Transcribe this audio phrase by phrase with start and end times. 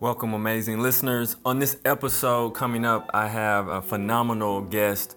[0.00, 1.34] Welcome, amazing listeners.
[1.44, 5.16] On this episode coming up, I have a phenomenal guest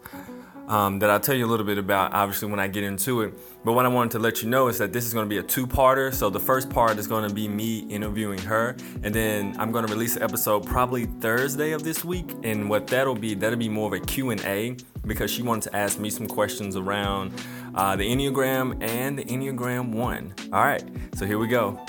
[0.68, 3.36] um, that I'll tell you a little bit about, obviously, when I get into it.
[3.64, 5.38] But what I wanted to let you know is that this is going to be
[5.38, 6.12] a two-parter.
[6.12, 9.86] So the first part is going to be me interviewing her, and then I'm going
[9.86, 12.34] to release an episode probably Thursday of this week.
[12.42, 16.00] And what that'll be, that'll be more of a Q&A because she wanted to ask
[16.00, 17.34] me some questions around
[17.76, 20.34] uh, the Enneagram and the Enneagram 1.
[20.52, 21.80] All right, so here we go.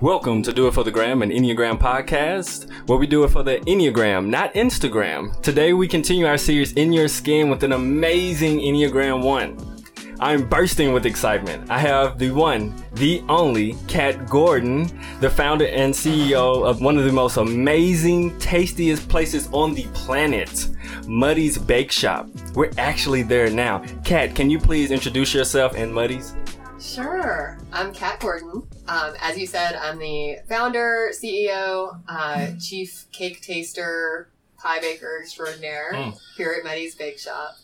[0.00, 3.44] Welcome to Do It for the Gram, an Enneagram podcast, where we do it for
[3.44, 5.40] the Enneagram, not Instagram.
[5.42, 9.84] Today we continue our series In Your Skin with an amazing Enneagram 1.
[10.18, 11.70] I'm bursting with excitement.
[11.70, 17.04] I have the one, the only, Kat Gordon, the founder and CEO of one of
[17.04, 20.68] the most amazing, tastiest places on the planet,
[21.06, 22.28] Muddy's Bake Shop.
[22.56, 23.84] We're actually there now.
[24.02, 26.34] Kat, can you please introduce yourself and Muddy's?
[26.80, 27.58] Sure.
[27.72, 28.62] I'm Kat Gordon.
[28.88, 35.92] Um, as you said, I'm the founder, CEO, uh, chief cake taster, pie baker extraordinaire
[35.94, 36.18] Mm.
[36.36, 37.54] here at Muddy's Bake Shop.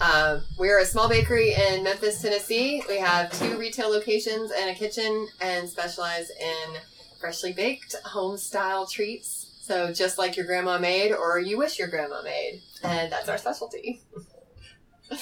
[0.00, 2.82] Um, we're a small bakery in Memphis, Tennessee.
[2.88, 6.76] We have two retail locations and a kitchen and specialize in
[7.20, 9.46] freshly baked home style treats.
[9.62, 12.62] So just like your grandma made or you wish your grandma made.
[12.82, 14.00] And that's our specialty.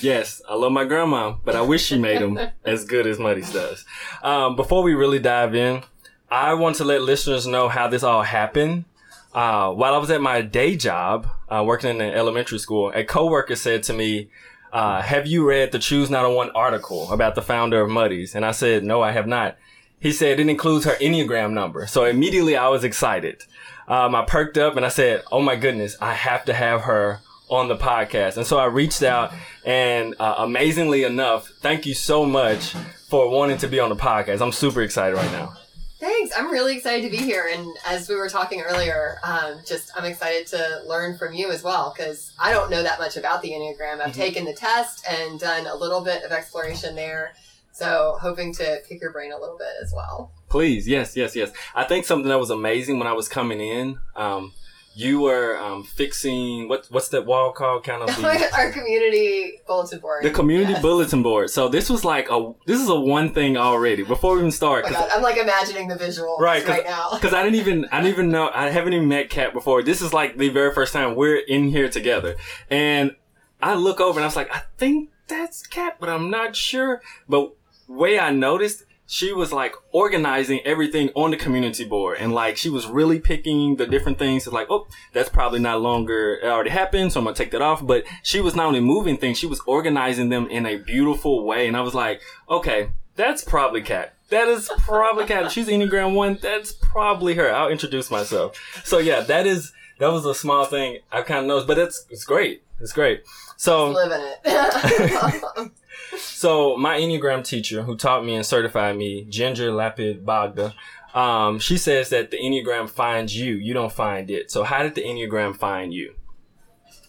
[0.00, 3.52] Yes, I love my grandma, but I wish she made them as good as Muddy's
[3.52, 3.84] does.
[4.22, 5.82] Um, before we really dive in,
[6.30, 8.84] I want to let listeners know how this all happened.
[9.32, 13.04] Uh, while I was at my day job, uh, working in an elementary school, a
[13.04, 14.28] coworker said to me,
[14.72, 18.34] uh, have you read the Choose901 article about the founder of Muddy's?
[18.34, 19.56] And I said, no, I have not.
[20.00, 21.86] He said it includes her Enneagram number.
[21.86, 23.44] So immediately I was excited.
[23.88, 27.20] Um, I perked up and I said, oh my goodness, I have to have her
[27.48, 28.36] on the podcast.
[28.36, 29.32] And so I reached out
[29.64, 32.74] and uh, amazingly enough, thank you so much
[33.08, 34.40] for wanting to be on the podcast.
[34.40, 35.52] I'm super excited right now.
[35.98, 36.36] Thanks.
[36.36, 37.48] I'm really excited to be here.
[37.50, 41.62] And as we were talking earlier, um, just I'm excited to learn from you as
[41.62, 44.00] well because I don't know that much about the Enneagram.
[44.00, 44.14] I've Mhm.
[44.14, 47.32] taken the test and done a little bit of exploration there.
[47.72, 50.32] So hoping to pick your brain a little bit as well.
[50.48, 51.50] Please, yes, yes, yes.
[51.74, 54.52] I think something that was amazing when I was coming in, um,
[54.98, 57.84] you were um, fixing what what's that wall called?
[57.84, 60.24] Kind of the, Our community bulletin board.
[60.24, 60.80] the community Yes.
[60.80, 61.50] bulletin board.
[61.50, 64.86] So this was like a this is a one thing already before we even start.
[64.88, 67.10] Oh God, I'm like imagining the visual Right, right, 'cause- now.
[67.20, 69.82] Because I didn't even, I didn't even know, I haven't even met Kat before.
[69.82, 72.36] This is like the very first time we're in here together.
[72.70, 73.16] And
[73.60, 77.02] I look over and I was like, I think that's Kat, but I'm not sure.
[77.28, 77.52] But
[77.86, 82.18] way I noticed, she was like organizing everything on the community board.
[82.20, 84.46] And like, she was really picking the different things.
[84.46, 87.12] It's like, oh, that's probably not longer, it already happened.
[87.12, 87.86] So I'm to take that off.
[87.86, 91.68] But she was not only moving things, she was organizing them in a beautiful way.
[91.68, 95.24] And I was like, okay, that's probably Kat That is probably.
[95.24, 96.38] If She's Enneagram one.
[96.42, 97.52] That's probably her.
[97.52, 98.60] I'll introduce myself.
[98.84, 102.06] So yeah, that is that was a small thing I kind of noticed, but it's
[102.10, 102.62] it's great.
[102.80, 103.22] It's great.
[103.56, 105.72] So Living it.
[106.18, 110.74] so my Enneagram teacher who taught me and certified me, Ginger Lapid-Bogda,
[111.14, 113.54] um, she says that the Enneagram finds you.
[113.54, 114.50] You don't find it.
[114.50, 116.14] So how did the Enneagram find you?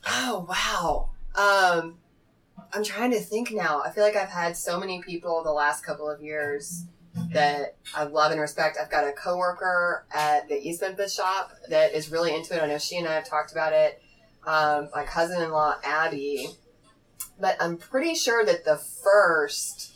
[0.10, 1.10] Oh wow.
[1.36, 1.98] Um
[2.74, 3.82] I'm trying to think now.
[3.82, 6.86] I feel like I've had so many people the last couple of years
[7.32, 8.78] that I love and respect.
[8.82, 12.62] I've got a coworker at the East Memphis shop that is really into it.
[12.62, 14.02] I know she and I have talked about it.
[14.46, 16.50] Um, my cousin-in-law Abby,
[17.40, 19.94] but I'm pretty sure that the first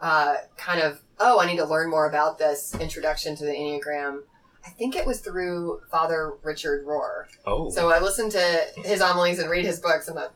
[0.00, 4.22] uh, kind of oh, I need to learn more about this introduction to the Enneagram.
[4.66, 7.26] I think it was through Father Richard Rohr.
[7.46, 10.08] Oh, So I listened to his homilies and read his books.
[10.08, 10.30] I'm a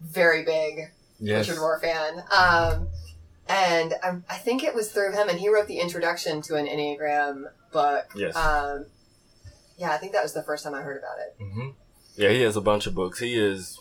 [0.00, 1.48] very big yes.
[1.48, 2.22] Richard Rohr fan.
[2.34, 2.88] Um,
[3.48, 6.66] and I, I think it was through him, and he wrote the introduction to an
[6.66, 8.10] Enneagram book.
[8.14, 8.36] Yes.
[8.36, 8.86] Um,
[9.76, 11.34] yeah, I think that was the first time I heard about it.
[11.52, 11.70] hmm
[12.16, 13.18] Yeah, he has a bunch of books.
[13.18, 13.78] He is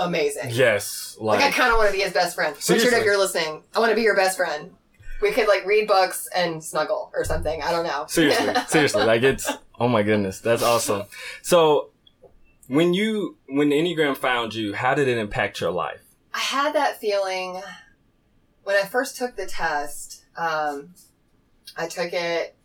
[0.00, 0.50] Amazing.
[0.50, 2.52] yes, Like, I kind of want to be his best friend.
[2.54, 2.98] Richard, Seriously.
[2.98, 4.74] if you're listening, I want to be your best friend.
[5.22, 7.62] We could like read books and snuggle or something.
[7.62, 8.06] I don't know.
[8.08, 11.02] seriously, seriously, like it's oh my goodness, that's awesome.
[11.42, 11.90] So
[12.68, 16.00] when you when Enneagram found you, how did it impact your life?
[16.32, 17.60] I had that feeling
[18.64, 20.24] when I first took the test.
[20.38, 20.94] Um,
[21.76, 22.56] I took it,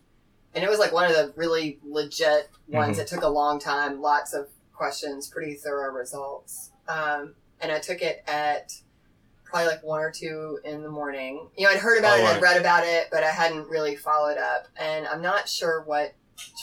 [0.53, 2.97] and it was like one of the really legit ones.
[2.97, 3.01] Mhm.
[3.01, 6.71] It took a long time, lots of questions, pretty thorough results.
[6.87, 8.71] Um, and I took it at
[9.43, 11.49] probably like one or two in the morning.
[11.57, 13.95] You know, I'd heard about Oh, it, I'd read about it, but I hadn't really
[13.95, 14.67] followed up.
[14.75, 16.13] And I'm not sure what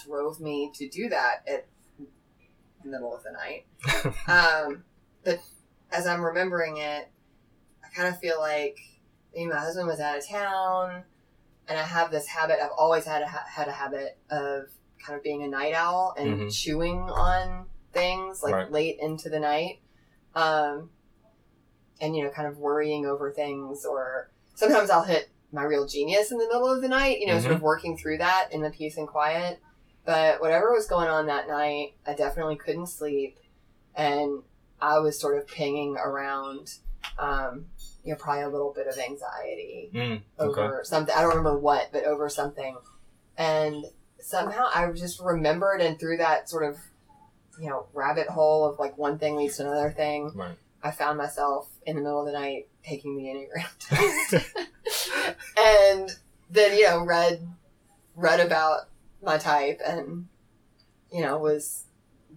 [0.06, 1.66] drove me to do that at
[2.82, 3.64] the middle of the night.
[4.28, 4.84] um,
[5.24, 5.40] but
[5.90, 7.08] as I'm remembering it,
[7.84, 8.78] I kind of feel like
[9.34, 11.04] maybe my husband was out of town,
[11.68, 12.56] and I have this habit.
[12.62, 14.64] I've always had a ha- had a habit of
[15.04, 16.54] kind of being a night owl and Mhm.
[16.54, 18.70] chewing on things like Right.
[18.70, 19.80] late into the night.
[20.34, 20.90] Um,
[22.00, 26.32] and you know, kind of worrying over things or sometimes I'll hit my real genius
[26.32, 27.56] in the middle of the night, you know, sort Mhm.
[27.56, 29.60] of working through that in the peace and quiet.
[30.04, 33.38] But whatever was going on that night, I definitely couldn't sleep.
[33.94, 34.42] And
[34.80, 36.78] I was sort of pinging around,
[37.18, 37.66] um,
[38.02, 40.60] you know, probably a little bit of anxiety Mm, okay.
[40.60, 41.14] over something.
[41.14, 42.78] I don't remember what, but over something.
[43.36, 43.84] And
[44.18, 46.78] somehow I just remembered, and through that sort of,
[47.60, 50.56] you know, rabbit hole of like one thing leads to another thing, Right.
[50.82, 54.46] I found myself in the middle of the night taking the Enneagram test.
[55.58, 56.10] and
[56.50, 57.46] then, you know, read
[58.16, 58.82] read about
[59.22, 60.26] my type and,
[61.12, 61.84] you know, was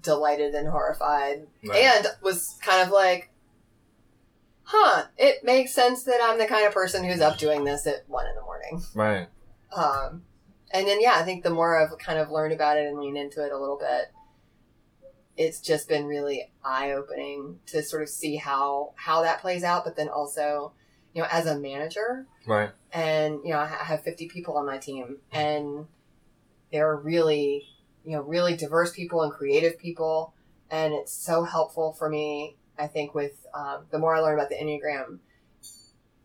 [0.01, 1.83] delighted and horrified Right.
[1.83, 3.29] and was kind of like,
[4.63, 8.07] huh, it makes sense that I'm the kind of person who's up doing this at
[8.07, 8.81] one in the morning.
[8.93, 9.27] Right.
[9.75, 10.23] Um,
[10.71, 13.17] and then, yeah, I think the more I've kind of learned about it and leaned
[13.17, 14.11] into it a little bit,
[15.37, 19.83] it's just been really eye opening to sort of see how, how that plays out.
[19.83, 20.71] But then also,
[21.13, 22.69] you know, as a manager, Right.
[22.93, 25.87] and you know I have 50 people on my team and
[26.71, 27.65] they're really
[28.05, 30.33] you know really diverse people and creative people
[30.69, 34.49] and it's so helpful for me i think with um, the more i learn about
[34.49, 35.17] the enneagram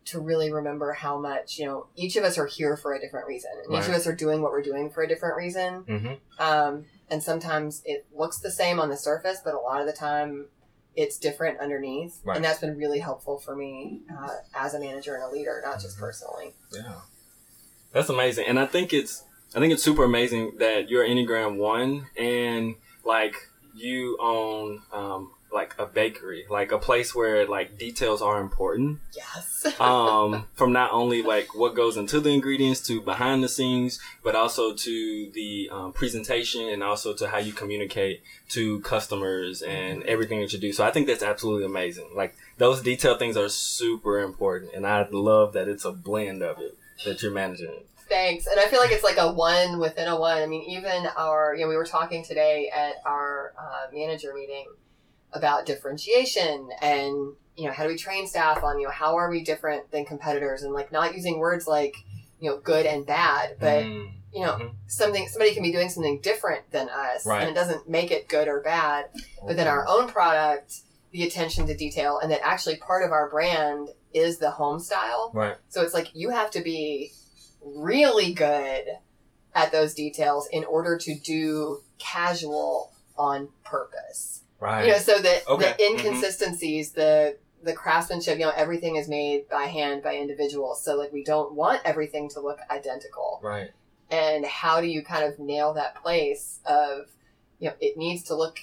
[0.07, 3.27] to really remember how much you know each of us are here for a different
[3.29, 6.43] reason and each of us are doing what we're doing for a different reason Mm-hmm.
[6.43, 9.93] um, and sometimes it looks the same on the surface but a lot of the
[9.93, 10.47] time
[10.97, 12.37] it's different underneath Right.
[12.37, 15.81] and that's been really helpful for me uh, as a manager and a leader not
[15.81, 16.01] just Mhm.
[16.01, 17.01] personally Yeah.
[17.93, 18.47] That's amazing.
[18.47, 19.25] And I think it's
[19.55, 23.35] I think it's super amazing that you're Enneagram one and like
[23.75, 29.01] you own um like a bakery, like a place where like details are important.
[29.17, 34.01] yes Um from not only like what goes into the ingredients to behind the scenes,
[34.23, 40.03] but also to the um, presentation and also to how you communicate to customers and
[40.05, 40.73] everything that you do.
[40.73, 42.11] So I think that's absolutely amazing.
[42.15, 46.59] Like those detail things are super important and I love that it's a blend of
[46.59, 47.85] it that you're managing.
[48.11, 48.47] Thanks.
[48.47, 50.43] And I feel like it's like a one within a one.
[50.43, 54.67] I mean, even our, you know, we were talking today at our uh, manager meeting
[55.33, 59.31] about differentiation and, you know, how do we train staff on, you know, how are
[59.31, 61.95] we different than competitors and like not using words like,
[62.41, 64.71] you know, good and bad, but, Mm, you know, mhm.
[64.87, 67.43] something, somebody can be doing something different than us Right.
[67.43, 69.07] and it doesn't make it good or bad.
[69.47, 70.81] But then our own product,
[71.11, 75.31] the attention to detail, and that actually part of our brand is the home style.
[75.35, 77.13] right, So it's like you have to be
[77.63, 78.85] really good
[79.55, 84.43] at those details in order to do casual on purpose.
[84.61, 85.75] Right, You know, so that Okay.
[85.79, 90.83] the inconsistencies, the the craftsmanship, you know, everything is made by hand by individuals.
[90.83, 93.39] So like we don't want everything to look identical.
[93.43, 93.71] right,
[94.11, 97.09] And how do you kind of nail that place of,
[97.59, 98.59] you know, it needs to look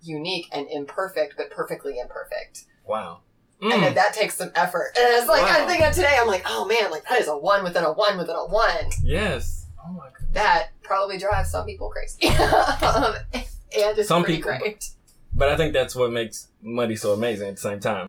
[0.00, 2.66] unique and imperfect, but perfectly imperfect.
[2.84, 3.20] wow.
[3.60, 4.92] And Mm, then that takes some effort.
[4.98, 5.48] And it's like, Wow.
[5.62, 7.92] I'm thinking of today, I'm like, oh man, like that is a one within a
[7.92, 8.90] one within a one.
[9.02, 9.66] yes.
[9.84, 10.12] Oh my god.
[10.34, 12.28] That probably drives some people crazy.
[12.84, 14.84] um, and it's Some pretty people- great.
[15.32, 18.06] But I think that's what makes Muddy's so amazing at the same time.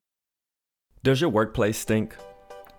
[1.04, 2.16] Does your workplace stink?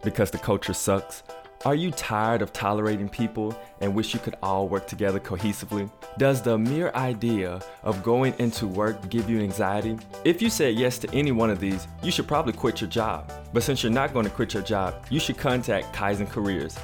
[0.02, 1.22] Because the culture sucks?
[1.64, 5.90] Are you tired of tolerating people and wish you could all work together cohesively?
[6.16, 9.98] Does the mere idea of going into work give you anxiety?
[10.24, 13.32] If you said yes to any one of these, you should probably quit your job.
[13.52, 16.78] But since you're not going to quit your job, you should contact Kaizen Careers.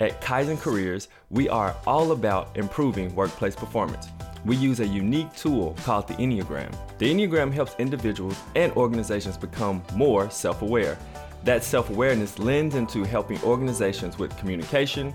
[0.00, 4.08] At Kaizen Careers, we are all about improving workplace performance.
[4.44, 6.74] We use a unique tool called the Enneagram.
[6.98, 10.98] The Enneagram helps individuals and organizations become more self aware.
[11.44, 15.14] That self awareness lends into helping organizations with communication,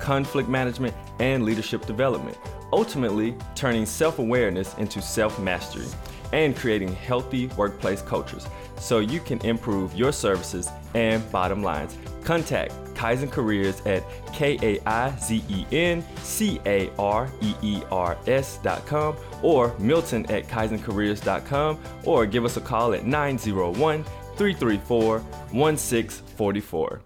[0.00, 2.36] conflict management, and leadership development,
[2.72, 5.86] ultimately turning self awareness into self mastery
[6.32, 8.46] and creating healthy workplace cultures
[8.78, 11.96] so you can improve your services and bottom lines.
[12.24, 14.02] Contact Kaizen Careers at
[14.32, 19.16] K A I Z E N C A R E E R S dot com
[19.42, 27.02] or Milton at KaizenCareers.com or give us a call at 901 334 1644.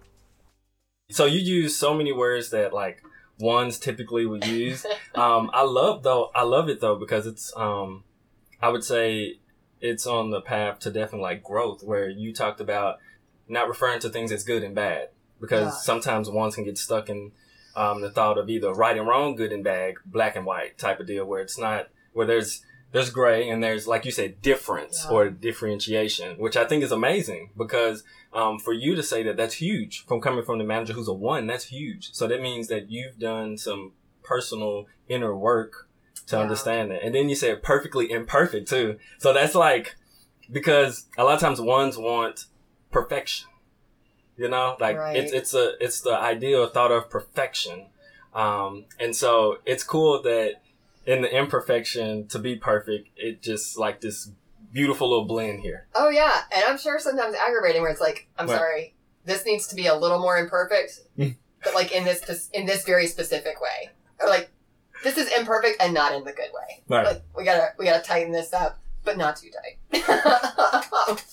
[1.11, 3.01] So you use so many words that like
[3.39, 4.85] ones typically would use.
[5.15, 6.29] um, I love though.
[6.35, 7.51] I love it though because it's.
[7.57, 8.03] Um,
[8.61, 9.39] I would say
[9.81, 12.97] it's on the path to definitely like growth, where you talked about
[13.47, 15.71] not referring to things as good and bad because Yeah.
[15.81, 17.31] sometimes ones can get stuck in
[17.75, 20.99] um, the thought of either right and wrong, good and bad, black and white type
[20.99, 25.05] of deal, where it's not where there's there's gray and there's like you said difference
[25.05, 25.11] Yeah.
[25.15, 29.55] or differentiation, which I think is amazing because um, for you to say that that's
[29.55, 32.11] huge from coming from the manager who's a one, that's huge.
[32.13, 35.87] So that means that you've done some personal inner work
[36.29, 37.03] to understand that.
[37.03, 38.97] And then you said perfectly imperfect too.
[39.19, 39.95] So that's like
[40.51, 42.45] because a lot of times ones want
[42.91, 43.47] perfection.
[44.37, 45.17] You know, like Right.
[45.17, 47.87] it's it's a it's the ideal thought of perfection.
[48.33, 50.61] Um, and so it's cool that
[51.05, 54.31] in the imperfection to be perfect, it just like this
[54.71, 55.87] beautiful little blend here.
[55.95, 58.93] Oh yeah, and I'm sure sometimes aggravating where it's like, I'm sorry,
[59.25, 61.35] this needs to be a little more imperfect, Mm.
[61.63, 63.89] but like in this in this very specific way,
[64.21, 64.51] or like
[65.03, 66.83] this is imperfect and not in the good way.
[66.87, 67.05] Right.
[67.05, 70.03] Like we gotta we gotta tighten this up, but not too tight.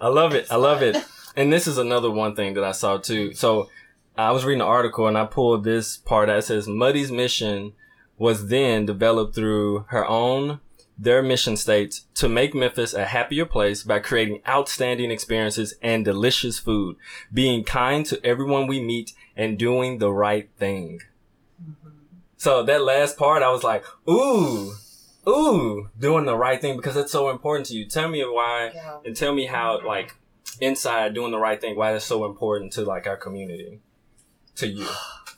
[0.00, 0.46] I love it.
[0.50, 0.96] I love it.
[1.36, 3.34] And this is another one thing that I saw too.
[3.34, 3.68] So
[4.16, 7.72] I was reading an article and I pulled this part that says Muddy's mission
[8.16, 10.60] was then developed through her own,
[10.96, 16.58] their mission states to make Memphis a happier place by creating outstanding experiences and delicious
[16.58, 16.96] food,
[17.32, 21.00] being kind to everyone we meet and doing the right thing.
[22.44, 24.74] So that last part, I was like, ooh,
[25.26, 27.86] ooh, doing the right thing because it's so important to you.
[27.86, 28.98] Tell me why yeah.
[29.02, 30.14] and tell me how like
[30.60, 33.80] inside doing the right thing why that's so important to like our community
[34.56, 34.86] to you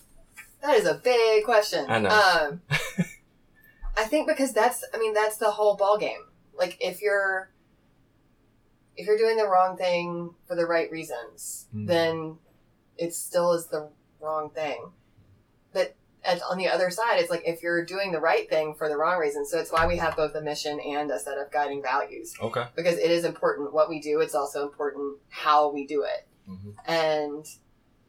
[0.62, 1.86] That is a big question.
[1.88, 2.08] I know.
[2.08, 2.62] Um,
[3.96, 6.24] I think because that's, I mean, that's the whole ball game.
[6.58, 7.52] Like if you're,
[8.96, 11.86] if you're doing the wrong thing for the right reasons, Mhm.
[11.86, 12.38] then
[12.96, 14.90] it still is the wrong thing.
[16.26, 18.96] And on the other side, it's like if you're doing the right thing for the
[18.96, 19.50] wrong reasons.
[19.50, 22.64] So it's why we have both a mission and a set of guiding values okay
[22.74, 24.20] because it is important what we do.
[24.20, 26.26] It's also important how we do it.
[26.50, 26.74] Mhm.
[26.86, 27.46] And,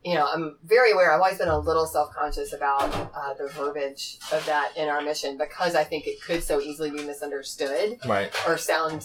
[0.04, 3.48] you know, I'm very aware, I've always been a little self conscious about uh, the
[3.48, 8.00] verbiage of that in our mission because I think it could so easily be misunderstood
[8.08, 9.04] right or sound,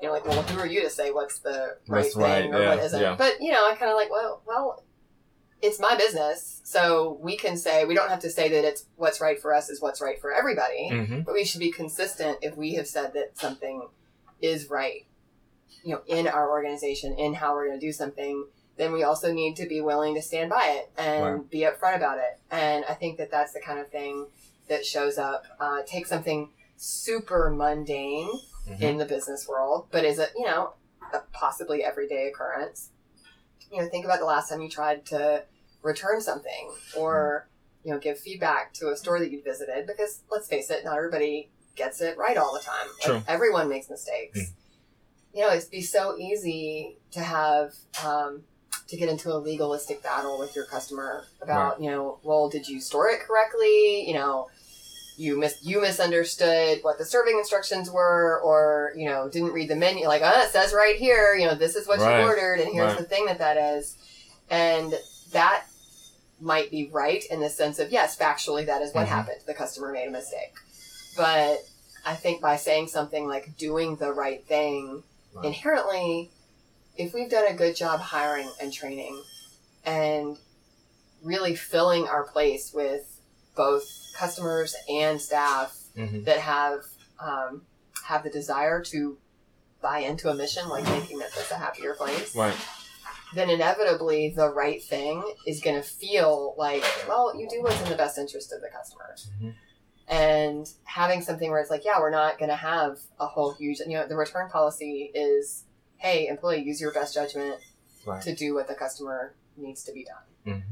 [0.00, 2.62] you know, like, well, who are you to say what's the right thing right, or
[2.62, 3.00] yeah, what isn't?
[3.00, 3.14] yeah.
[3.16, 4.82] But, you know, I kind of like, well, well,
[5.66, 6.60] it's my business.
[6.64, 9.68] So we can say, we don't have to say that it's what's right for us
[9.70, 11.20] is what's right for everybody mm-hmm.
[11.20, 13.88] but we should be consistent if we have said that something
[14.40, 15.06] is right
[15.84, 18.46] you know in our organization in how we're going to do something
[18.76, 21.50] then we also need to be willing to stand by it and Right.
[21.50, 24.26] be upfront about it and i think that that's the kind of thing
[24.68, 28.30] that shows up uh, take something super mundane
[28.68, 28.80] Mhm.
[28.82, 30.72] in the business world but is it you know
[31.14, 32.90] a possibly everyday occurrence
[33.72, 35.44] you know think about the last time you tried to
[35.86, 37.48] return something or
[37.84, 40.96] you know give feedback to a store that you visited because let's face it not
[40.96, 43.22] everybody gets it right all the time Like, True.
[43.28, 44.52] everyone makes mistakes Mm.
[45.34, 47.72] you know it'd be so easy to have
[48.04, 48.42] um,
[48.88, 52.80] to get into a legalistic battle with your customer about you know well did you
[52.80, 54.48] store it correctly you know
[55.18, 59.76] you mis- you misunderstood what the serving instructions were or you know didn't read the
[59.76, 62.20] menu like uh, it says right here you know this is what Right.
[62.20, 62.98] you ordered and here's Right.
[62.98, 63.96] the thing that that is
[64.50, 64.94] and
[65.32, 65.64] that
[66.40, 69.10] might be right in the sense of yes factually that is what Mhm.
[69.10, 70.54] happened the customer made a mistake
[71.16, 71.58] but
[72.04, 75.02] i think by saying something like doing the right thing
[75.34, 75.46] Right.
[75.46, 76.30] inherently
[76.96, 79.22] if we've done a good job hiring and training
[79.84, 80.38] and
[81.22, 83.20] really filling our place with
[83.54, 86.24] both customers and staff Mm-hmm.
[86.24, 86.80] that have
[87.18, 87.62] um,
[88.04, 89.16] have the desire to
[89.80, 92.54] buy into a mission like making this a happier place, right
[93.36, 97.88] then inevitably the right thing is going to feel like, well, you do what's in
[97.88, 99.14] the best interest of the customer.
[99.42, 99.54] Mhm.
[100.08, 103.80] And having something where it's like, yeah, we're not going to have a whole huge,
[103.80, 105.64] you know, the return policy is,
[105.96, 107.56] hey, employee, use your best judgment
[108.06, 108.22] Right.
[108.22, 110.22] to do what the customer needs to be done.
[110.46, 110.62] Mhm.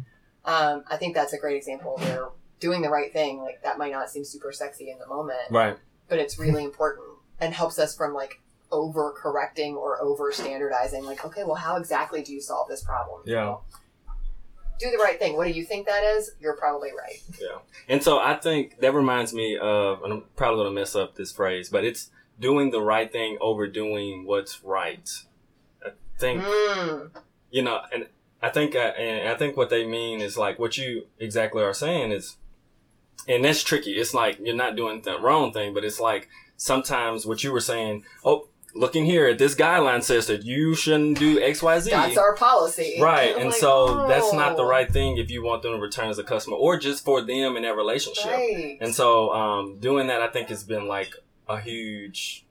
[0.45, 2.29] Um, I think that's a great example where
[2.61, 5.77] doing the right thing, like that might not seem super sexy in the moment, right
[6.07, 7.07] but it's really important
[7.41, 8.41] and helps us from like
[8.71, 11.05] over correcting or over standardizing.
[11.05, 13.23] Like, okay, well, how exactly do you solve this problem?
[13.27, 13.57] Yeah.
[14.81, 15.37] Do the right thing.
[15.37, 16.33] What do you think that is?
[16.41, 17.23] You're probably right.
[17.41, 17.59] Yeah.
[17.89, 21.15] And so i think that reminds me of and i'm probably going to mess up
[21.15, 25.09] this phrase but it's doing the right thing over doing what's right
[25.85, 27.11] i think Mm,
[27.55, 28.09] you know, and
[28.43, 31.73] I think, uh, and I think what they mean is like what you exactly are
[31.73, 32.37] saying is,
[33.29, 33.93] and that's tricky.
[33.93, 37.61] It's like you're not doing the wrong thing, but it's like sometimes what you were
[37.61, 38.05] saying.
[38.25, 41.91] Oh, looking here, this guideline says that you shouldn't do X, Y, Z.
[41.91, 42.99] that's our policy.
[43.01, 45.79] Right, and like, so that's not the oh, right thing if you want them to
[45.79, 48.27] return as a customer or just for them in that relationship.
[48.27, 48.79] Right.
[48.81, 51.15] And so, um, doing that, I think has been like
[51.49, 52.45] a huge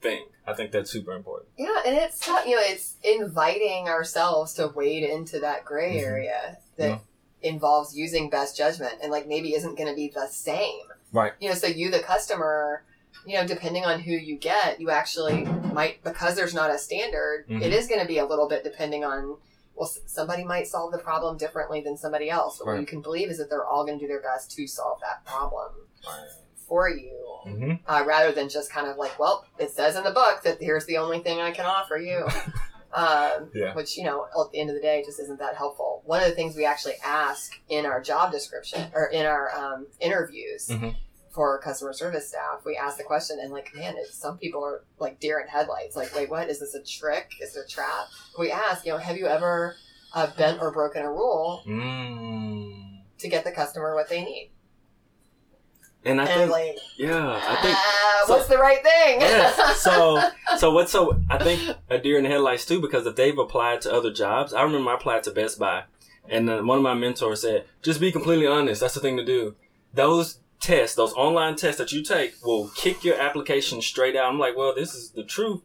[0.00, 0.24] thing.
[0.46, 1.48] I think that's super important.
[1.56, 2.26] Yeah, and it's.
[2.26, 6.02] You know, it's inviting ourselves to wade into that gray Mhm.
[6.06, 6.98] area that Yeah.
[7.42, 10.82] involves using best judgment and like maybe isn't going to be the same.
[11.12, 11.32] Right.
[11.40, 12.82] You know, so you, the customer,
[13.26, 17.46] you know, depending on who you get, you actually might because there's not a standard.
[17.48, 17.62] Mhm.
[17.62, 19.38] it is going to be a little bit depending on.
[19.76, 22.80] Well, somebody might solve the problem differently than somebody else, but what Right.
[22.80, 25.24] you can believe is that they're all going to do their best to solve that
[25.24, 25.72] problem.
[26.68, 27.40] for you.
[27.46, 27.72] Mm-hmm.
[27.86, 30.86] Uh, rather than just kind of like, well, it says in the book that here's
[30.86, 32.26] the only thing I can offer you.
[32.94, 33.74] um, Yeah.
[33.74, 36.02] Which, you know, at the end of the day, just isn't that helpful.
[36.06, 39.86] One of the things we actually ask in our job description or in our um,
[40.00, 40.96] interviews Mhm.
[41.34, 44.84] For our customer service staff, we ask the question, and like, man, some people are
[45.00, 45.96] like deer in headlights.
[45.96, 46.48] Like, wait, what?
[46.48, 47.32] Is this a trick?
[47.42, 48.06] Is it a trap?
[48.38, 49.74] We ask, you know, have you ever
[50.14, 53.00] uh, bent or broken a rule Mm.
[53.18, 54.52] to get the customer what they need?
[56.06, 59.20] And I and think, like, yeah, I think ah, so- what's the right thing?
[59.22, 59.80] Yes.
[59.80, 60.20] So,
[60.58, 61.18] so what's so?
[61.30, 64.52] I think a deer in the headlights too, because if they've applied to other jobs,
[64.52, 65.84] I remember I applied to Best Buy,
[66.28, 68.82] and then one of my mentors said, "Just be completely honest.
[68.82, 69.56] That's the thing to do."
[69.94, 74.26] Those tests, those online tests that you take, will kick your application straight out.
[74.26, 75.60] I'm like, well, this is the truth,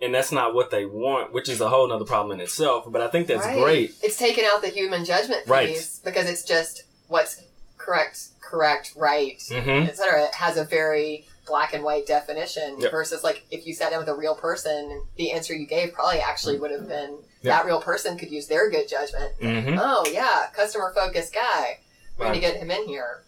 [0.00, 2.84] and that's not what they want, which is a whole nother problem in itself.
[2.88, 3.58] But I think that's Right.
[3.58, 3.94] great.
[4.02, 5.88] It's taken out the human judgment piece Right.
[6.04, 7.42] because it's just what's
[7.78, 9.88] correct, correct, right, Mm-hmm.
[9.88, 10.24] etc.
[10.24, 12.90] It has a very black and white definition Yep.
[12.90, 16.18] versus like if you sat down with a real person, the answer you gave probably
[16.20, 17.52] actually would have been Yeah.
[17.58, 19.32] that real person could use their good judgment.
[19.40, 19.78] Mm-hmm.
[19.80, 21.78] Oh yeah, customer focused guy.
[22.18, 22.30] We're Right.
[22.30, 23.22] gonna get him in here.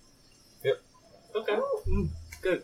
[1.38, 1.58] Okay.
[1.88, 2.08] Mm,
[2.42, 2.62] Good.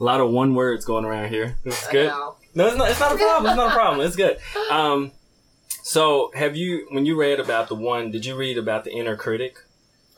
[0.00, 1.56] A lot of one words going around here.
[1.64, 2.06] It's good.
[2.08, 2.36] know.
[2.54, 2.90] No, it's not.
[2.90, 3.46] It's not a problem.
[3.50, 4.06] It's not a problem.
[4.06, 4.38] It's good.
[4.70, 5.12] Um,
[5.82, 9.16] so have you, when you read about the one, did you read about the inner
[9.16, 9.56] critic?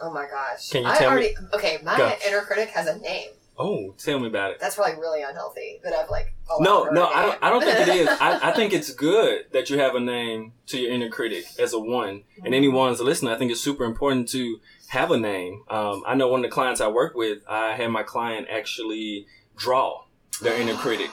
[0.00, 0.68] Oh my gosh.
[0.70, 2.12] Can you I tell me- already okay, my Go.
[2.26, 3.30] inner critic has a name.
[3.58, 4.58] Oh, tell me about it.
[4.58, 7.42] That's probably really unhealthy that I've like No, no, a I don't.
[7.44, 8.08] I don't think it is.
[8.20, 11.72] I, I think it's good that you have a name to your inner critic as
[11.74, 13.32] a one, and anyone's listening.
[13.32, 15.62] I think it's super important to have a name.
[15.68, 19.26] Um, I know one of the clients I work with, I had my client actually
[19.56, 20.02] draw
[20.42, 21.10] their inner critic.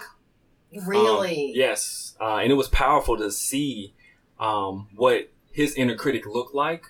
[0.85, 1.49] really?
[1.49, 3.93] Um, yes, uh, and it was powerful to see
[4.39, 6.85] um, what his inner critic looked like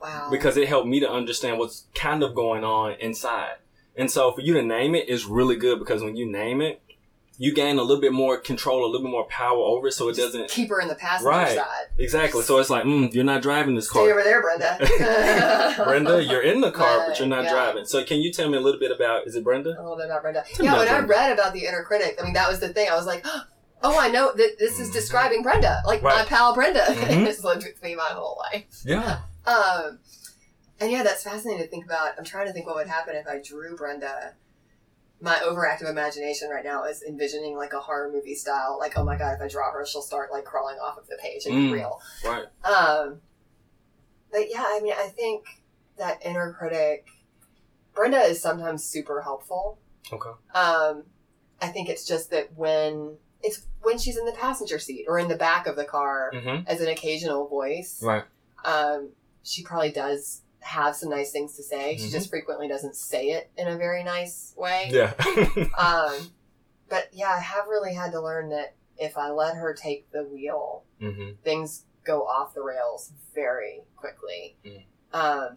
[0.00, 0.28] Wow.
[0.32, 3.54] because it helped me to understand what's kind of going on inside.
[3.96, 6.81] And so for you to name it is really good because when you name it,
[7.42, 10.08] you gain a little bit more control, a little bit more power over it, so
[10.08, 11.56] it doesn't keep her in the passenger Right.
[11.56, 11.86] side.
[11.98, 12.42] exactly.
[12.42, 14.02] So it's like, mm, you're not driving this car.
[14.04, 14.78] Stay over there, Brenda.
[15.84, 16.22] Brenda.
[16.22, 17.52] You're in the car, but Right, you're not yeah.
[17.52, 17.84] driving.
[17.84, 19.26] So can you tell me a little bit about?
[19.26, 19.70] Is it Brenda?
[19.70, 20.44] a little bit about Brenda.
[20.54, 22.88] Tell Yeah, when I read about the inner critic, I mean, that was the thing.
[22.90, 23.24] I was like,
[23.82, 26.28] oh, I know that this is describing Brenda, like my Mm-hmm.
[26.28, 26.80] Pal Brenda.
[26.88, 27.26] Mhm.
[27.26, 28.64] it's lived with me my whole life.
[28.84, 29.18] Yeah.
[29.46, 29.98] Um,
[30.80, 32.12] and yeah, that's fascinating to think about.
[32.18, 34.34] I'm trying to think what would happen if I drew Brenda.
[35.24, 39.16] My overactive imagination right now is envisioning like a horror movie style, like, oh my
[39.16, 41.68] god, if I draw her, she'll start like crawling off of the page and be
[41.68, 41.72] Mm.
[41.72, 42.00] real.
[42.24, 42.44] Right.
[42.64, 43.20] Um,
[44.32, 45.44] but yeah, I mean, I think
[45.96, 47.06] that inner critic,
[47.94, 49.78] Brenda is sometimes super helpful.
[50.12, 50.30] Okay.
[50.54, 51.04] Um,
[51.60, 55.28] I think it's just that when it's when she's in the passenger seat or in
[55.28, 56.66] the back of the car Mm-hmm.
[56.66, 58.24] as an occasional voice, Right.
[58.64, 59.10] um,
[59.44, 61.96] she probably does have some nice things to say.
[61.96, 62.12] She Mhm.
[62.12, 64.88] just frequently doesn't say it in a very nice way.
[64.90, 65.12] Yeah.
[65.78, 66.32] Um,
[66.88, 70.24] but yeah, I have really had to learn that if I let her take the
[70.24, 71.32] wheel, mm-hmm.
[71.42, 74.56] things go off the rails very quickly.
[74.64, 74.82] Mm.
[75.12, 75.56] Um,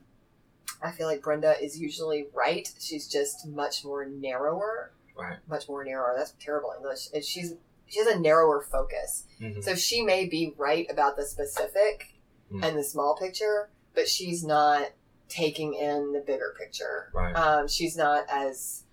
[0.81, 2.67] I feel like Brenda is usually right.
[2.79, 4.91] She's just much more narrower.
[5.17, 5.37] Right.
[5.47, 6.13] Much more narrower.
[6.17, 7.09] That's terrible English.
[7.13, 7.53] And She's
[7.87, 9.25] she has a narrower focus.
[9.39, 9.61] Mm-hmm.
[9.61, 12.11] So she may be right about the specific
[12.53, 12.63] Mm.
[12.63, 14.89] and the small picture, but she's not
[15.29, 17.09] taking in the bigger picture.
[17.13, 17.33] Right.
[17.33, 18.83] Um, she's not as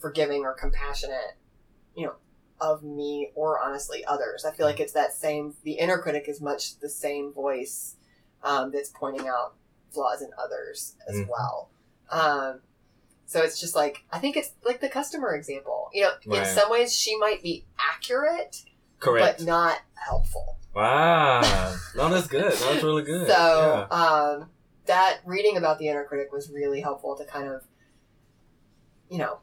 [0.00, 1.36] forgiving or compassionate,
[1.96, 2.14] you know,
[2.60, 4.44] of me or honestly others.
[4.44, 5.54] I feel like it's that same.
[5.64, 7.96] The inner critic is much the same voice
[8.42, 9.54] um, that's pointing out
[9.90, 11.28] flaws in others as Mhm.
[11.28, 11.70] well.
[12.10, 12.60] Um,
[13.26, 15.88] so it's just like I think it's like the customer example.
[15.92, 18.62] You know, in some ways she might be accurate,
[19.00, 19.38] Correct.
[19.38, 20.58] but not helpful.
[20.74, 21.76] Wow.
[21.96, 22.52] No, that's good.
[22.52, 23.28] That's really good.
[23.28, 24.50] So um,
[24.86, 27.62] that reading about the inner critic was really helpful to kind of,
[29.10, 29.38] you know,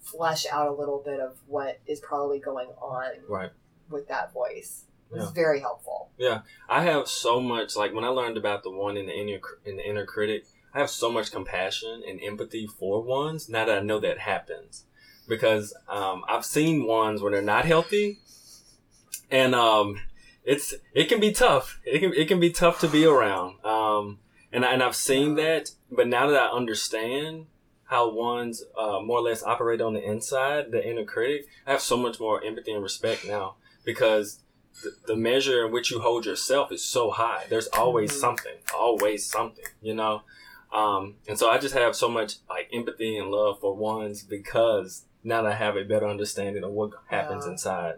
[0.00, 3.50] flesh out a little bit of what is probably going on Right.
[3.90, 4.84] with that voice.
[5.10, 5.32] It was Yeah.
[5.32, 6.10] very helpful.
[6.16, 9.40] Yeah, I have so much like when I learned about the one in the inner
[9.64, 13.78] in the inner critic, I have so much compassion and empathy for ones now that
[13.78, 14.84] I know that happens
[15.28, 18.20] because um, I've seen ones where they're not healthy,
[19.30, 20.00] and um,
[20.44, 21.80] it's it can be tough.
[21.84, 23.64] It can it can be tough to be around.
[23.64, 24.18] Um,
[24.52, 27.46] and I, and I've seen that, but now that I understand
[27.84, 31.80] how ones uh, more or less operate on the inside, the inner critic, I have
[31.80, 34.40] so much more empathy and respect now because
[34.82, 37.44] the, the measure in which you hold yourself is so high.
[37.48, 38.20] There's always Mhm.
[38.20, 40.22] something, always something, you know?
[40.72, 45.04] Um, and so I just have so much like empathy and love for ones because
[45.22, 47.52] now that I have a better understanding of what happens Yeah.
[47.52, 47.94] inside.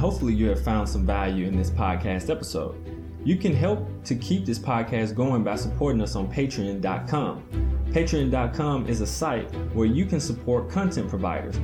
[0.00, 2.76] Hopefully you have found some value in this podcast episode.
[3.24, 7.42] You can help to keep this podcast going by supporting us on patreon.com.
[7.90, 11.58] Patreon.com is a site where you can support content providers.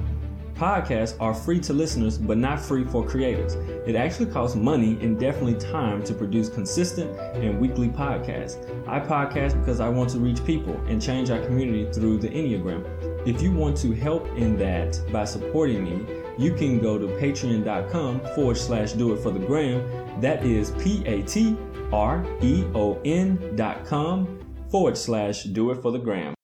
[0.54, 3.54] Podcasts are free to listeners, but not free for creators.
[3.86, 8.56] It actually costs money and definitely time to produce consistent and weekly podcasts.
[8.88, 12.84] I podcast because I want to reach people and change our community through the Enneagram.
[13.26, 18.20] If you want to help in that by supporting me, you can go to patreon.com
[18.34, 20.20] forward slash do it for the gram.
[20.20, 21.56] That is P A T
[21.92, 26.34] R E O N dot com forward slash do it for the gram.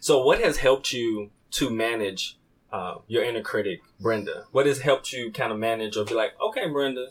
[0.00, 2.38] So, what has helped you to manage
[2.72, 4.44] uh, your inner critic, Brenda?
[4.52, 7.08] What has helped you kind of manage or be like, okay, Brenda,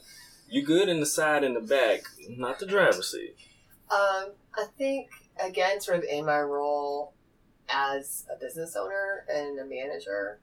[0.49, 3.35] you're good in the side and the back, not the driver's seat?
[3.89, 5.09] Um, I think
[5.43, 7.13] again, sort of in my role
[7.69, 10.39] as a business owner and a manager,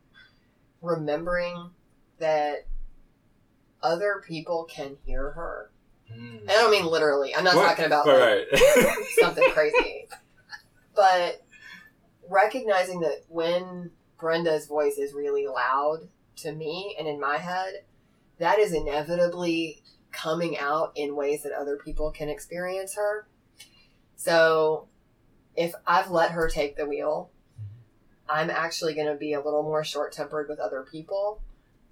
[0.81, 1.71] remembering
[2.23, 2.67] that
[3.83, 5.73] other people can hear her.
[6.11, 6.49] Mm.
[6.49, 7.35] I don't mean literally.
[7.35, 7.67] I'm not what?
[7.67, 8.47] talking about like, right.
[9.21, 10.09] something crazy.
[10.95, 11.43] But
[12.29, 17.85] recognizing that when Brenda's voice is really loud to me and in my head,
[18.39, 19.83] that is inevitably
[20.13, 23.27] coming out in ways that other people can experience her.
[24.15, 24.87] So
[25.57, 27.31] if I've let her take the wheel,
[28.29, 31.43] I'm actually going to be a little more short tempered with other people.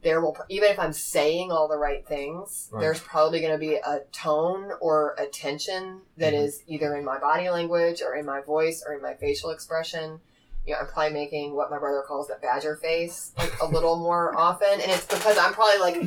[0.02, 2.80] There will, even if I'm saying all the right things, right.
[2.80, 6.42] there's probably going to be a tone or a tension that mm-hmm.
[6.42, 10.20] is either in my body language or in my voice or in my facial expression
[10.66, 13.96] you know, I'm probably making what my brother calls the badger face like a little
[14.02, 16.02] more often, and it's because I'm probably like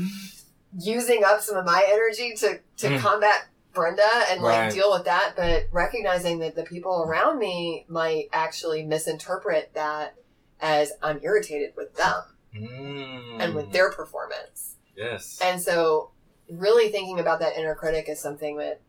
[0.80, 3.00] using up some of my energy to to mm.
[3.00, 8.30] combat Brenda and like deal with that, but recognizing that the people around me might
[8.32, 10.16] actually misinterpret that
[10.62, 12.24] as I'm irritated with them
[12.56, 13.40] mm.
[13.40, 14.76] and with their performance.
[14.96, 15.40] Yes.
[15.44, 16.12] And so
[16.50, 18.82] really thinking about that inner critic is something that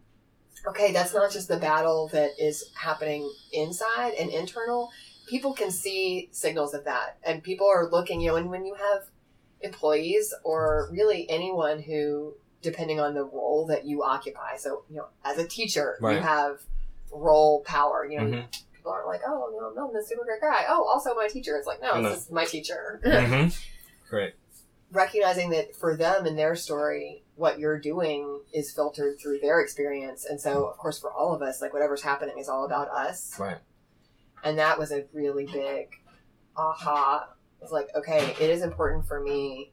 [0.66, 4.90] okay, that's not just the battle that is happening inside and internal
[5.26, 8.74] people can see signals of that and people are looking you know and when you
[8.74, 9.04] have
[9.60, 15.06] employees or really anyone who depending on the role that you occupy so you know
[15.24, 16.16] as a teacher right.
[16.16, 16.60] you have
[17.12, 18.46] role power you know mm-hmm.
[18.84, 21.66] People are like oh no Milton's a super great guy oh also my teacher it's
[21.66, 22.10] like no, no.
[22.10, 23.48] this is my teacher mm-hmm.
[24.08, 24.34] great
[24.92, 30.24] recognizing that for them and their story what you're doing is filtered through their experience
[30.24, 33.38] and so of course for all of us like whatever's happening is all about us
[33.40, 33.58] right
[34.44, 35.88] and that was a really big
[36.56, 37.28] aha.
[37.62, 39.72] It's like, okay, it is important for me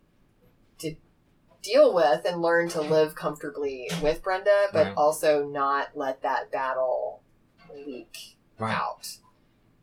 [0.79, 0.95] to
[1.61, 4.93] deal with and learn to live comfortably with Brenda, but right.
[4.95, 7.21] also not let that battle
[7.73, 8.75] leak right.
[8.75, 9.07] out.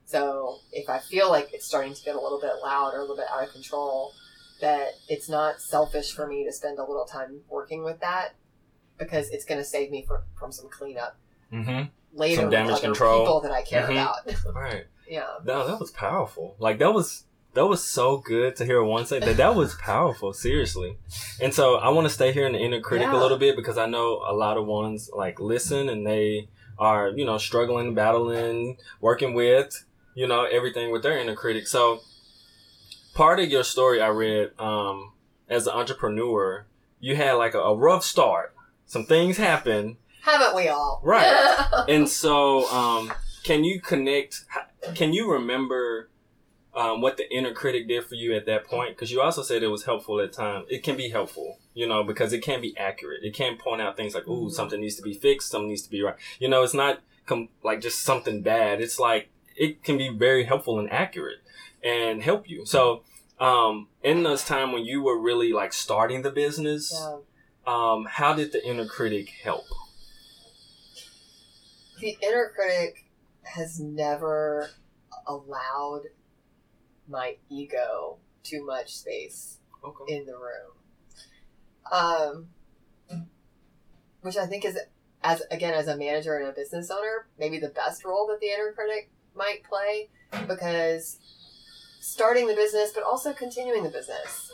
[0.05, 3.01] So if I feel like it's starting to get a little bit loud or a
[3.03, 4.13] little bit out of control,
[4.61, 8.35] that it's not selfish for me to spend a little time working with that
[8.99, 11.17] because it's going to save me from, from some cleanup.
[11.53, 13.93] Mm-hmm later some damage control people that I care mm-hmm.
[13.93, 14.55] about.
[14.55, 14.87] right.
[15.09, 15.27] Yeah.
[15.45, 16.57] No, that was powerful.
[16.59, 19.37] Like that was that was so good to hear one say that.
[19.37, 20.99] That was powerful, seriously.
[21.41, 23.19] And so I want to stay here in the inner critic yeah.
[23.19, 27.11] a little bit because I know a lot of ones like listen and they are
[27.11, 31.67] you know struggling, battling, working with you know everything with their inner critic.
[31.67, 32.01] So
[33.15, 35.13] part of your story I read um,
[35.49, 36.67] as an entrepreneur,
[37.01, 38.55] you had like a, a rough start.
[38.87, 39.97] Some things happened
[40.29, 41.01] haven't we all?
[41.03, 41.67] Right.
[41.89, 43.13] and so, um,
[43.45, 44.45] can you connect?
[44.95, 46.11] Can you remember
[46.79, 48.91] um, what the inner critic did for you at that point?
[48.91, 50.67] Because you also said it was helpful at times.
[50.71, 53.25] It can be helpful, you know, because it can be accurate.
[53.25, 54.51] It can point out things like, "Ooh, mm-hmm.
[54.51, 55.51] something needs to be fixed.
[55.51, 58.81] Something needs to be right." You know, it's not com- like just something bad.
[58.81, 61.39] It's like it can be very helpful and accurate
[61.83, 62.65] and help you.
[62.65, 63.03] So,
[63.41, 67.19] um, in this time when you were really like starting the business, yeah.
[67.67, 69.65] um, how did the inner critic help?
[72.01, 73.07] the inner critic
[73.43, 74.71] has never
[75.27, 76.03] allowed
[77.09, 80.17] my ego too much space okay.
[80.17, 80.73] in the room.
[81.91, 82.49] Um,
[84.21, 84.79] which I think is,
[85.23, 88.49] as again, as a manager and a business owner, maybe the best role that the
[88.49, 90.09] inner critic might play
[90.47, 91.19] because
[92.01, 94.53] starting the business, but also continuing the business.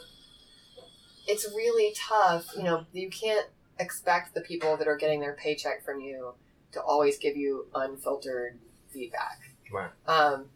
[1.26, 2.46] It's really tough.
[2.56, 6.34] You know, you can't expect the people that are getting their paycheck from you
[6.72, 8.58] to always give you unfiltered
[8.90, 9.40] feedback.
[9.72, 9.90] Right.
[10.06, 10.46] Um,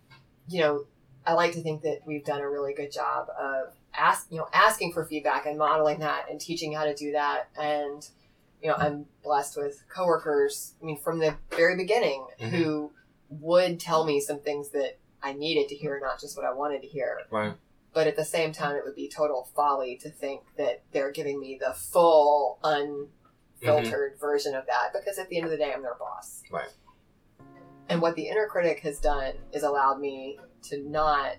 [0.49, 0.85] you know,
[1.29, 4.49] I like to think that we've done a really good job of ask, you know,
[4.55, 7.51] asking for feedback and modeling that and teaching how to do that.
[7.61, 8.09] And,
[8.63, 12.57] you know, I'm blessed with coworkers, I mean, from the very beginning mm-hmm.
[12.57, 12.93] who
[13.29, 16.81] would tell me some things that I needed to hear, not just what I wanted
[16.81, 17.21] to hear.
[17.31, 17.53] Right.
[17.93, 21.39] But at the same time, it would be total folly to think that they're giving
[21.39, 23.09] me the full, un
[23.61, 26.43] filtered version of that because at the end of the day, I'm their boss.
[26.51, 26.71] Right.
[27.91, 31.37] And what the inner critic has done is allowed me to not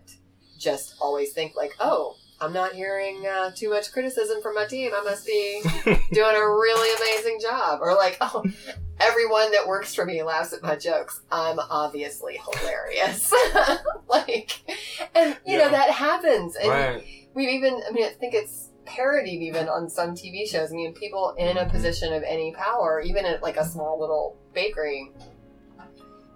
[0.58, 4.91] just always think like, oh, I'm not hearing uh, too much criticism from my team.
[4.95, 7.79] I must be doing a really amazing job.
[7.82, 8.43] Or like, oh,
[8.99, 11.21] everyone that works for me laughs at my jokes.
[11.32, 13.34] I'm obviously hilarious.
[14.08, 14.51] like,
[15.15, 15.65] and you Yeah.
[15.65, 16.55] know that happens.
[16.55, 17.03] And right.
[17.34, 20.71] we've even, I mean, I think it's parodied even on some TV shows.
[20.71, 24.38] I mean, people in a position of any power, even at like a small little
[24.53, 25.12] bakery,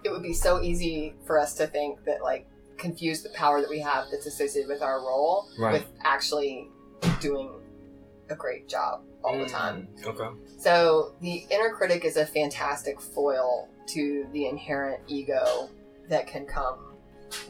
[0.04, 2.46] it would be so easy for us to think that like
[2.78, 5.72] confuse the power that we have that's associated with our role Right.
[5.74, 6.68] with actually
[7.20, 7.50] doing
[8.30, 9.88] a great job all the time.
[10.02, 10.36] Mm, Okay.
[10.58, 15.68] So the inner critic is a fantastic foil to the inherent ego
[16.08, 16.78] that can come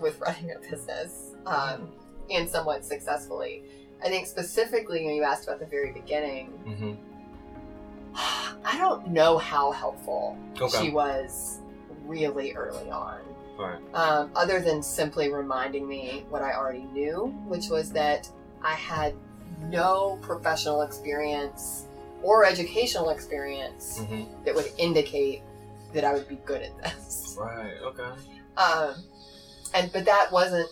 [0.00, 1.92] with running a business um,
[2.30, 3.62] and somewhat successfully.
[4.02, 6.94] I think specifically when you asked about the very beginning, hmm
[8.16, 10.84] I don't know how helpful Okay.
[10.86, 11.58] she was
[12.06, 13.20] really early on.
[13.58, 13.78] Right.
[13.94, 18.28] Um, other than simply reminding me what I already knew, which was that
[18.62, 19.14] I had
[19.68, 21.86] no professional experience
[22.22, 25.42] or educational experience hmm that would indicate
[25.92, 27.36] that I would be good at this.
[27.38, 27.74] Right.
[27.82, 28.10] Okay.
[28.56, 28.94] Um,
[29.74, 30.68] and but that wasn't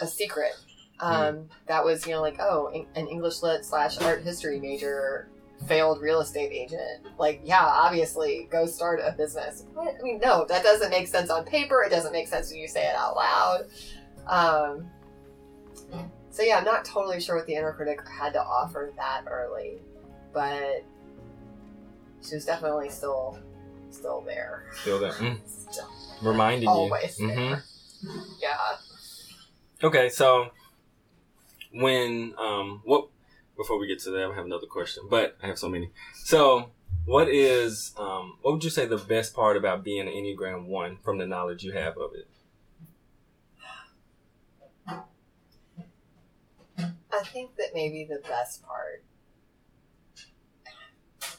[0.00, 0.52] a secret.
[1.00, 5.28] Um, That was you know like oh an English lit slash art history major
[5.66, 7.06] failed real estate agent.
[7.18, 9.64] Like yeah, obviously go start a business.
[9.74, 9.94] What?
[9.98, 11.82] I mean no, that doesn't make sense on paper.
[11.82, 13.66] It doesn't make sense when you say it out loud.
[14.26, 14.90] Um,
[16.30, 19.78] so yeah, I'm not totally sure what the inner critic had to offer that early,
[20.32, 20.84] but
[22.26, 23.38] she was definitely still
[23.90, 24.64] still there.
[24.84, 25.12] Feel that.
[25.14, 25.38] Mm.
[25.46, 25.88] Still
[26.22, 27.28] Reminding always you.
[27.28, 27.34] Mhm.
[27.36, 27.64] there.
[28.40, 28.56] Yeah.
[29.82, 30.50] Okay, so
[31.72, 33.08] when um what
[33.62, 35.90] before we get to that, I have another question, but I have so many.
[36.24, 36.70] So
[37.04, 40.98] what is um what would you say the best part about being an Enneagram one
[41.02, 42.28] from the knowledge you have of it?
[47.14, 49.04] I think that maybe the best part.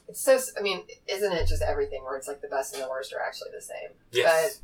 [0.07, 0.39] It's so.
[0.57, 3.21] I mean, isn't it just everything where it's like the best and the worst are
[3.21, 3.89] actually the same?
[4.11, 4.61] Yes.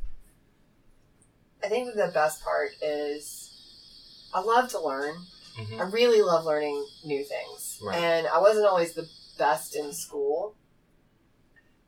[1.63, 5.15] I think that the best part is I love to learn.
[5.59, 5.79] Mhm.
[5.79, 7.79] I really love learning new things.
[7.83, 7.97] Right.
[7.97, 10.55] And I wasn't always the best in school,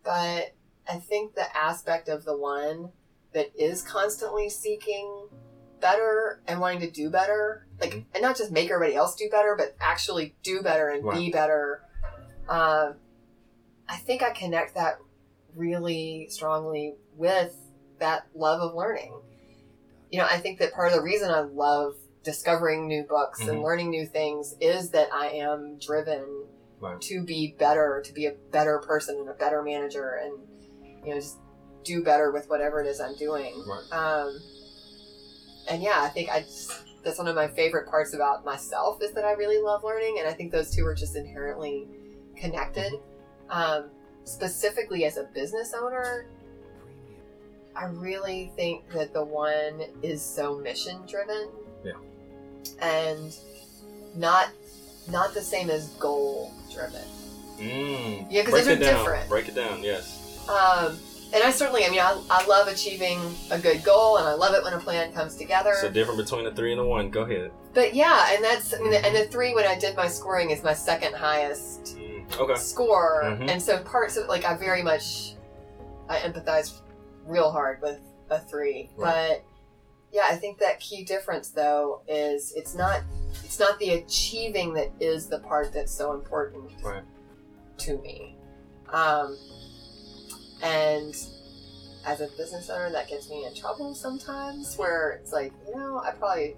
[0.03, 0.53] but
[0.89, 2.91] I think the aspect of the one
[3.33, 5.29] that is constantly seeking
[5.79, 8.05] better and wanting to do better, like, Mhm.
[8.13, 11.83] and not just make everybody else do better, but actually do better and be better.
[12.47, 12.99] Um,
[13.87, 14.99] I think I connect that
[15.55, 17.55] really strongly with
[17.99, 19.21] that love of learning.
[20.09, 23.49] You know, I think that part of the reason I love discovering new books and
[23.59, 23.63] Mhm.
[23.63, 26.45] learning new things is that I am driven
[26.79, 27.01] Right.
[27.01, 30.33] to be better, to be a better person and a better manager, and
[31.03, 31.37] you know, just
[31.83, 33.63] do better with whatever it is I'm doing.
[33.67, 33.91] Right.
[33.91, 34.39] Um,
[35.67, 36.71] and yeah, I think I just,
[37.03, 40.27] that's one of my favorite parts about myself is that I really love learning, and
[40.27, 41.87] I think those two are just inherently
[42.35, 42.93] connected.
[43.49, 43.89] Um,
[44.25, 46.27] specifically as a business owner,
[47.75, 51.49] I really think that the one is so mission driven.
[51.83, 51.93] Yeah.
[52.81, 53.35] And
[54.15, 54.49] not
[55.09, 57.01] not the same as goal driven.
[57.59, 58.27] Mm.
[58.29, 58.95] Yeah, 'cause Break those are down.
[58.99, 59.29] different.
[59.29, 60.39] Break it down, yes.
[60.49, 60.99] Um,
[61.33, 63.19] and I certainly, I mean, I, I love achieving
[63.51, 65.73] a good goal, and I love it when a plan comes together.
[65.79, 67.09] So different between a three and a one.
[67.09, 67.51] Go ahead.
[67.73, 70.61] but yeah, and that's, I mean, and the three when I did my scoring is
[70.63, 72.37] my second highest Mm.
[72.39, 72.55] Okay.
[72.55, 73.49] score, Mhm.
[73.49, 75.33] and so parts of like I very much
[76.09, 76.73] I empathize
[77.25, 79.43] real hard with a three, but
[80.11, 83.01] yeah, I think that key difference though is it's not
[83.43, 87.03] it's not the achieving that is the part that's so important Right.
[87.79, 88.35] to me,
[88.89, 89.37] um,
[90.61, 91.15] and
[92.05, 94.75] as a business owner, that gets me in trouble sometimes.
[94.77, 96.55] Where it's like, you know, I probably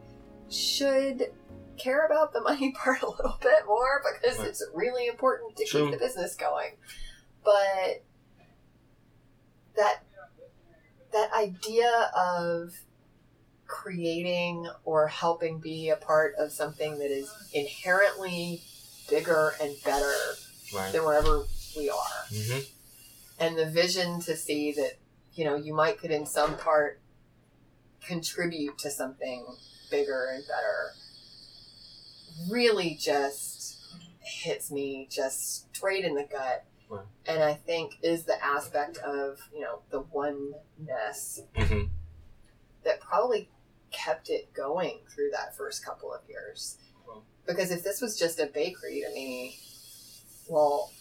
[0.50, 1.32] should
[1.78, 4.48] care about the money part a little bit more because Right.
[4.48, 5.86] it's really important to True.
[5.90, 6.78] keep the business going.
[7.44, 8.04] But
[9.76, 10.04] that
[11.12, 12.74] that idea of
[13.74, 18.62] creating or helping be a part of something that is inherently
[19.10, 20.14] bigger and better
[20.74, 20.92] Right.
[20.92, 21.44] than wherever
[21.78, 22.60] we are hmm
[23.40, 24.94] and the vision to see that
[25.34, 27.00] you know you might could in some part
[28.06, 29.46] contribute to something
[29.92, 30.92] bigger and better
[32.50, 33.78] really just
[34.22, 37.06] hits me just straight in the gut Right.
[37.28, 41.84] and i think is the aspect of you know the oneness hmm
[42.84, 43.50] that probably
[43.94, 46.78] kept it going through that first couple of years.
[47.48, 49.60] Because if this was just a bakery to me,
[50.50, 50.92] well,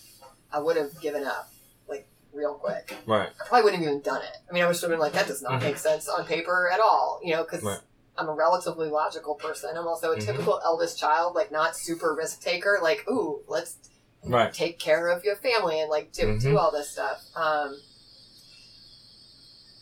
[0.53, 1.51] I would have given up
[1.89, 2.95] like real quick.
[3.07, 3.29] Right.
[3.29, 4.37] I probably wouldn't have even done it.
[4.49, 5.63] I mean, I would have been like, that does not Mhm.
[5.63, 7.81] make sense on paper at all, you know, because Right.
[8.17, 9.77] I'm a relatively logical person.
[9.77, 10.27] I'm also a Mhm.
[10.27, 12.79] typical eldest child, like not super risk taker.
[12.83, 13.77] Like, ooh, let's
[14.25, 14.53] Right.
[14.53, 16.59] take care of your family and like do, do Mhm.
[16.59, 17.23] all this stuff.
[17.35, 17.81] Um,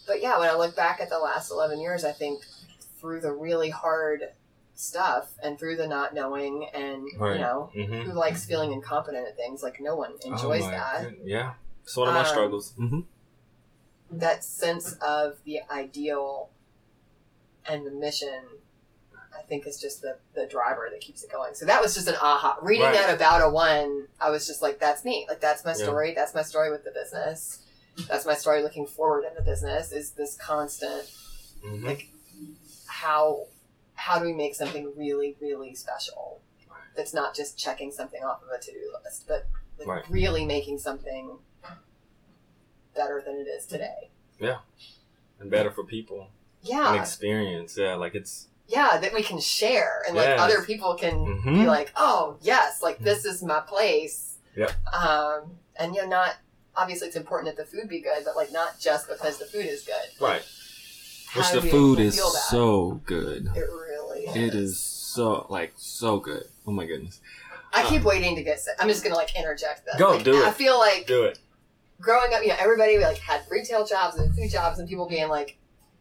[0.07, 2.45] but yeah, when I look back at the last 11 years, I think
[3.01, 4.21] through the really hard
[4.75, 7.35] stuff and through the not knowing and, Right.
[7.35, 8.03] you know, Mm-hmm.
[8.11, 9.63] who likes feeling incompetent at things?
[9.63, 11.13] Like, no one enjoys that.
[11.25, 11.55] Yeah.
[11.83, 12.73] It's one of my Um, struggles.
[12.79, 13.01] Mm-hmm.
[14.13, 16.51] That sense of the ideal
[17.67, 18.43] and the mission.
[19.33, 21.55] I think is just the, the driver that keeps it going.
[21.55, 22.59] So that was just an aha.
[22.63, 22.95] Reading Right.
[22.95, 25.25] that about a one, I was just like, that's me.
[25.29, 25.85] Like that's my Yeah.
[25.85, 26.15] story.
[26.15, 27.61] That's my story with the business.
[28.09, 31.05] That's my story looking forward in the business is this constant
[31.65, 31.87] Mm-hmm.
[31.87, 32.09] like
[33.01, 33.47] how
[33.95, 36.41] how do we make something really, really special?
[36.97, 39.47] That's not just checking something off of a to do list, but
[39.79, 40.05] like Right.
[40.11, 41.39] really making something
[42.95, 44.11] better than it is today.
[44.39, 44.59] Yeah
[45.39, 46.21] and better for people.
[46.65, 47.01] An Yeah.
[47.01, 47.77] experience.
[47.79, 47.95] Yeah.
[47.95, 48.49] Like it's.
[48.67, 50.41] Yeah, that we can share and like Yes.
[50.41, 51.55] other people can Mhm.
[51.63, 54.37] be like, oh yes, like this is my place.
[54.57, 56.37] yeah Um, and you know, not
[56.77, 59.67] obviously it's important that the food be good, but like not just because the food
[59.67, 60.09] is good.
[60.21, 60.43] Right.
[61.35, 63.51] Which the food is so good.
[63.55, 64.37] It really is.
[64.37, 66.45] It is so like so good.
[66.67, 67.21] Oh my goodness.
[67.73, 68.75] I keep waiting to get sick.
[68.81, 69.97] I'm just gonna like interject this.
[69.97, 70.45] Go, Like, do it.
[70.47, 71.39] I feel like Do it.
[72.01, 75.29] growing up, you know, everybody like had retail jobs and food jobs, and people being
[75.29, 75.57] like,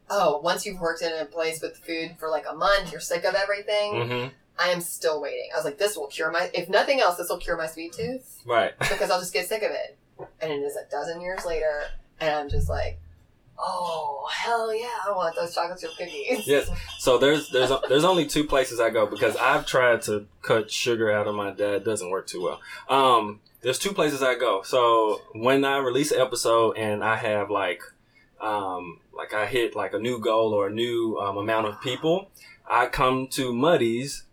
[0.10, 3.24] "Oh, once you've worked in a place with food for like a month, you're sick
[3.24, 4.28] of everything." Mm-hmm.
[4.62, 5.50] I am still waiting.
[5.54, 6.50] I was like, "This will cure my.
[6.54, 8.78] If nothing else, this will cure my sweet tooth Right.
[8.80, 9.98] because I'll just get sick of it."
[10.42, 11.84] And it is a dozen years later,
[12.20, 13.00] and I'm just like,
[13.60, 16.70] "Oh hell yeah, I want those chocolate chip cookies." Yes.
[16.98, 21.12] So there's there's there's only two places I go because I've tried to cut sugar
[21.12, 21.82] out of my diet.
[21.82, 22.60] It doesn't work too well.
[22.90, 24.62] Um, there's two places I go.
[24.64, 27.82] So when I release an episode and I have like
[28.42, 32.30] um like I hit like a new goal or a new um, amount of people,
[32.70, 34.24] I come to Muddy's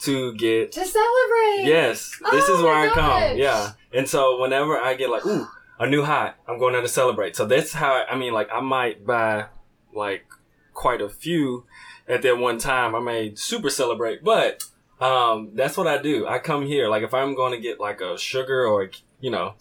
[0.00, 1.64] to get To celebrate.
[1.64, 3.36] Yes, this Oh is where I come.
[3.36, 5.46] Yeah, and so whenever I get like, ooh,
[5.78, 7.36] a new high, I'm going there to celebrate.
[7.36, 9.46] So that's how I, mean, like I might buy
[9.94, 10.26] like
[10.74, 11.64] quite a few
[12.08, 12.94] at that one time.
[12.94, 14.64] I may super celebrate, but
[15.00, 16.26] um, that's what I do.
[16.26, 19.54] I come here like if I'm going to get like a sugar or you know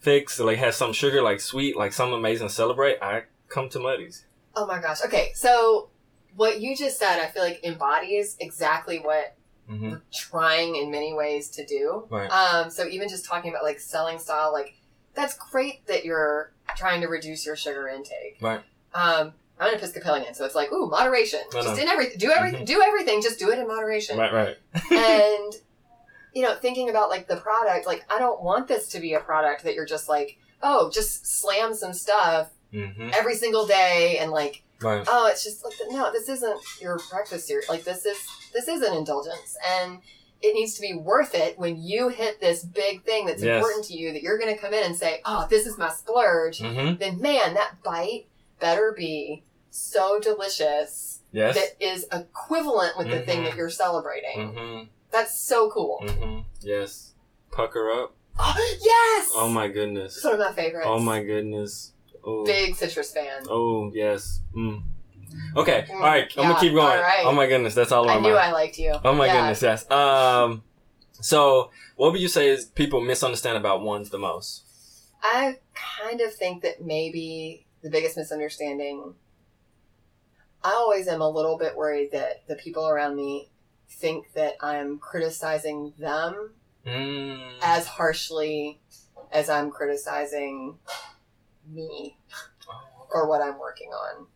[0.00, 2.98] fix like has some sugar like sweet like some amazing celebrate.
[3.02, 4.24] I come to Muddy's.
[4.54, 5.02] Oh my gosh.
[5.04, 5.88] Okay, so
[6.36, 9.36] what you just said, I feel like embodies exactly what
[9.70, 9.92] Mm-hmm.
[9.92, 12.06] we're trying in many ways to do.
[12.10, 12.28] Right.
[12.28, 14.74] Um, so even just talking about like selling style, like
[15.14, 18.38] that's great that you're trying to reduce your sugar intake.
[18.40, 18.60] Right.
[18.94, 21.40] Um, I'm an Episcopalian, so it's like, ooh, moderation.
[21.52, 21.74] Just know.
[21.82, 24.18] in everything, do everything, do everything, just do it in moderation.
[24.18, 24.32] Right.
[24.32, 24.56] Right.
[24.90, 25.54] and
[26.34, 29.20] you know, thinking about like the product, like I don't want this to be a
[29.20, 33.10] product that you're just like, oh, just slam some stuff Mm-hmm.
[33.14, 35.04] every single day and like Right.
[35.08, 38.16] oh it's just like no this isn't your breakfast cereal like this is
[38.52, 40.00] this is an indulgence and
[40.46, 43.56] it needs to be worth it when you hit this big thing that's Yes.
[43.56, 45.88] important to you that you're going to come in and say oh this is my
[45.90, 46.98] splurge Mm-hmm.
[46.98, 48.26] then man that bite
[48.60, 51.54] better be so delicious Yes.
[51.56, 54.84] that is equivalent with the thing that you're celebrating Mm-hmm.
[55.10, 56.40] that's so cool Mm-hmm.
[56.60, 57.12] Yes.
[57.50, 58.14] Pucker up.
[58.38, 60.16] oh, yes Oh my goodness.
[60.16, 61.92] it's one of my favorites Oh my goodness.
[62.26, 62.44] Oh.
[62.44, 64.40] big citrus fan Oh yes.
[64.56, 64.82] Mm.
[65.56, 65.84] Okay.
[65.88, 66.24] Mm, All right.
[66.36, 66.86] I'm yeah, gonna keep going.
[66.86, 67.22] all right.
[67.24, 67.74] Oh my goodness.
[67.74, 68.48] That's all i on knew my.
[68.48, 69.34] i liked you Oh my Yeah.
[69.40, 69.62] goodness.
[69.62, 69.90] Yes.
[69.90, 70.62] Um.
[71.20, 74.62] So, what would you say is people misunderstand about ones the most?
[75.22, 79.14] I kind of think that maybe the biggest misunderstanding.
[80.62, 83.50] I always am a little bit worried that the people around me
[83.90, 86.52] think that I'm criticizing them
[86.86, 87.52] Mm.
[87.62, 88.80] as harshly
[89.32, 90.78] as I'm criticizing
[91.66, 92.18] me
[92.68, 94.26] Oh, or what I'm working on.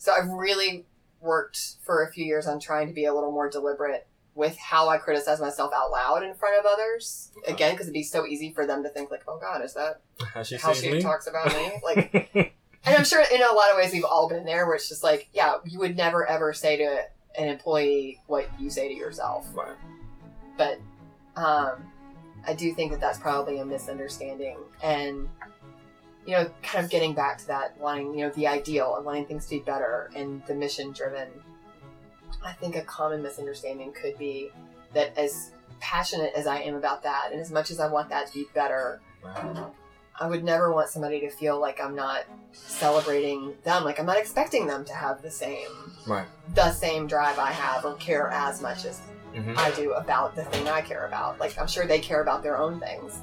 [0.00, 0.86] So I've really
[1.20, 4.88] worked for a few years on trying to be a little more deliberate with how
[4.88, 7.30] I criticize myself out loud in front of others.
[7.42, 7.52] Okay.
[7.52, 10.00] Again, because it'd be so easy for them to think like, "Oh God, is that
[10.32, 13.76] How she how she talks about me?" Like, and I'm sure in a lot of
[13.76, 16.78] ways we've all been there, where it's just like, yeah, you would never ever say
[16.78, 17.02] to
[17.38, 19.76] an employee what you say to yourself, right.
[20.56, 20.80] but
[21.36, 21.84] um,
[22.46, 25.28] I do think that that's probably a misunderstanding, and
[26.30, 29.26] you know, kind of getting back to that wanting, you know, the ideal and wanting
[29.26, 31.26] things to be better and the mission driven.
[32.44, 34.50] I think a common misunderstanding could be
[34.94, 35.50] that as
[35.80, 38.46] passionate as I am about that, and as much as I want that to be
[38.54, 39.00] better.
[40.22, 43.84] I would never want somebody to feel like I'm not celebrating them.
[43.84, 45.66] Like I'm not expecting them to have the same
[46.06, 46.26] Right.
[46.54, 49.00] the same drive I have or care as much as
[49.34, 49.56] Mhm.
[49.56, 51.40] I do about the thing I care about.
[51.40, 53.18] Like I'm sure they care about their own things.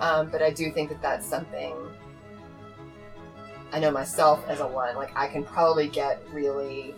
[0.00, 1.74] Um, but I do think that that's something
[3.72, 4.96] I know myself as a one.
[4.96, 6.94] Like I can probably get really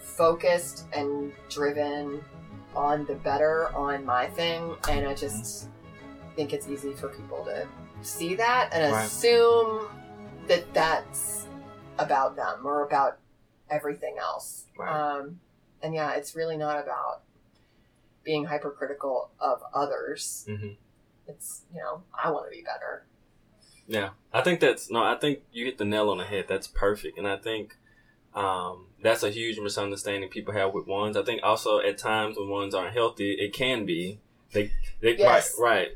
[0.00, 2.24] focused and driven
[2.74, 5.68] on the better on my thing, and I just
[6.36, 7.66] think it's easy for people to
[8.02, 9.04] see that and Right.
[9.04, 9.88] assume
[10.46, 11.46] that that's
[11.98, 13.18] about them or about
[13.70, 14.66] everything else.
[14.78, 14.88] Right.
[14.90, 15.40] Um,
[15.82, 17.22] and yeah, it's really not about
[18.24, 20.44] being hypercritical of others.
[20.48, 20.72] hmm
[21.26, 23.04] It's you know I want to be better.
[23.88, 25.02] Yeah, I think that's no.
[25.02, 26.44] I think you hit the nail on the head.
[26.46, 27.74] That's perfect, and I think
[28.34, 31.16] um, that's a huge misunderstanding people have with ones.
[31.16, 34.20] I think also at times when ones aren't healthy, it can be
[34.52, 34.70] they,
[35.00, 35.54] they Yes.
[35.58, 35.88] right right.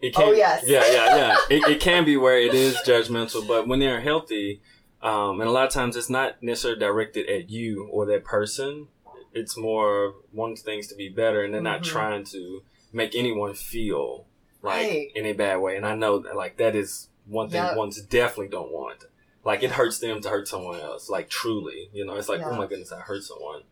[0.00, 0.64] It- can, Oh, yes.
[0.66, 1.36] yeah, yeah, yeah.
[1.50, 4.60] it, it can be where it is judgmental, but when they're healthy,
[5.02, 8.88] um, and a lot of times it's not necessarily directed at you or that person.
[9.32, 11.86] It's more wanting things to be better, and they're not Mhm.
[11.86, 14.26] trying to make anyone feel
[14.62, 15.08] like Right.
[15.14, 15.76] in a bad way.
[15.76, 17.74] And I know that like that is one thing Yeah.
[17.76, 19.04] ones definitely don't want.
[19.44, 21.08] Like it hurts them to hurt someone else.
[21.08, 22.50] Like truly, you know, it's like Yeah.
[22.50, 23.62] oh my goodness, I hurt someone.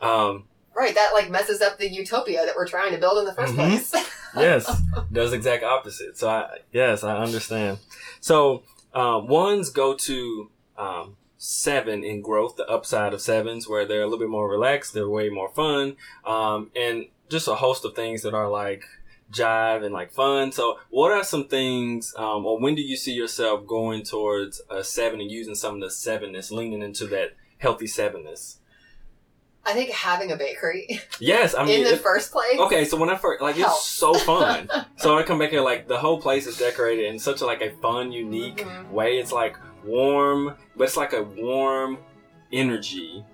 [0.00, 3.34] Um, Right, that like messes up the utopia that we're trying to build in the
[3.34, 3.56] 1st Mhm.
[3.56, 3.94] place.
[4.36, 6.16] yes, does exact opposite.
[6.16, 7.78] So I yes, I understand.
[8.20, 8.62] So
[8.94, 14.04] uh, ones go to um, seven in growth, the upside of sevens, where they're a
[14.04, 18.22] little bit more relaxed, they're way more fun, um, and just a host of things
[18.22, 18.84] that are like
[19.32, 20.52] jive and like fun.
[20.52, 24.82] So, what are some things, um, or when do you see yourself going towards a
[24.84, 28.56] seven and using some of the sevenness, leaning into that healthy sevenness?
[29.64, 32.58] I think having a bakery Yes, I mean, in the it- first place.
[32.58, 34.68] Okay, so when I first like it's so fun.
[34.96, 37.60] so I come back here like the whole place is decorated in such a like
[37.60, 38.90] a fun, unique Mhm.
[38.90, 39.18] way.
[39.18, 41.98] It's like warm, but it's like a warm
[42.52, 43.24] energy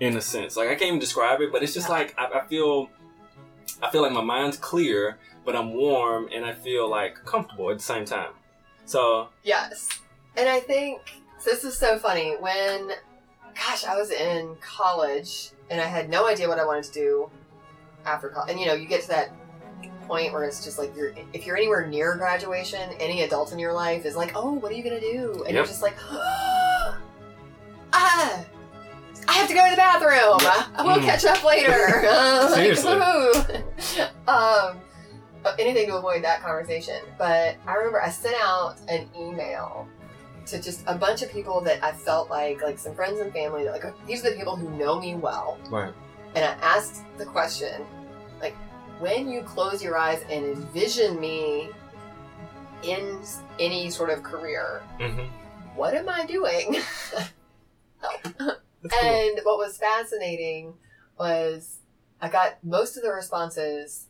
[0.00, 0.56] in a sense.
[0.56, 1.94] Like I can't even describe it, but it's just Yeah.
[1.94, 2.88] like I, I feel
[3.82, 7.78] I feel like my mind's clear, but I'm warm and I feel like comfortable at
[7.78, 8.32] the same time.
[8.84, 9.88] So Yes.
[10.36, 11.00] And I think
[11.44, 12.36] this is so funny.
[12.38, 12.92] When
[13.54, 17.30] gosh, I was in college and I had no idea what I wanted to do
[18.04, 18.50] after college.
[18.50, 19.32] And you know, you get to that
[20.06, 23.72] point where it's just like you're if you're anywhere near graduation, any adult in your
[23.72, 25.96] life is like, "Oh, what are you going to do?" And you're just like,
[27.92, 28.44] "Ah,
[29.32, 30.86] I have to go to the bathroom.
[30.86, 31.04] We'll Mm.
[31.04, 31.74] catch up later."
[32.54, 32.92] Seriously.
[34.28, 34.80] um
[35.58, 37.00] anything to avoid that conversation.
[37.18, 39.88] But I remember I sent out an email
[40.46, 43.64] to just a bunch of people that I felt like, like some friends and family,
[43.64, 45.58] that like these are the people who know me well.
[45.70, 45.92] right.
[46.34, 47.84] And I asked the question,
[48.40, 48.54] like,
[49.00, 51.68] when you close your eyes and envision me
[52.82, 53.20] in
[53.60, 55.26] any sort of career, Mm-hmm.
[55.76, 56.76] what am I doing?
[58.82, 60.74] And what was fascinating
[61.18, 61.78] was
[62.20, 64.06] I got most of the responses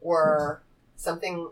[0.00, 0.62] were
[0.96, 1.50] something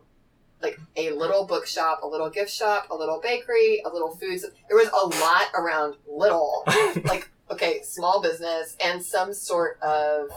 [0.62, 4.40] like a little bookshop, a little gift shop, a little bakery, a little food.
[4.68, 6.64] There was a lot around little,
[7.04, 10.30] like okay, small business and some sort of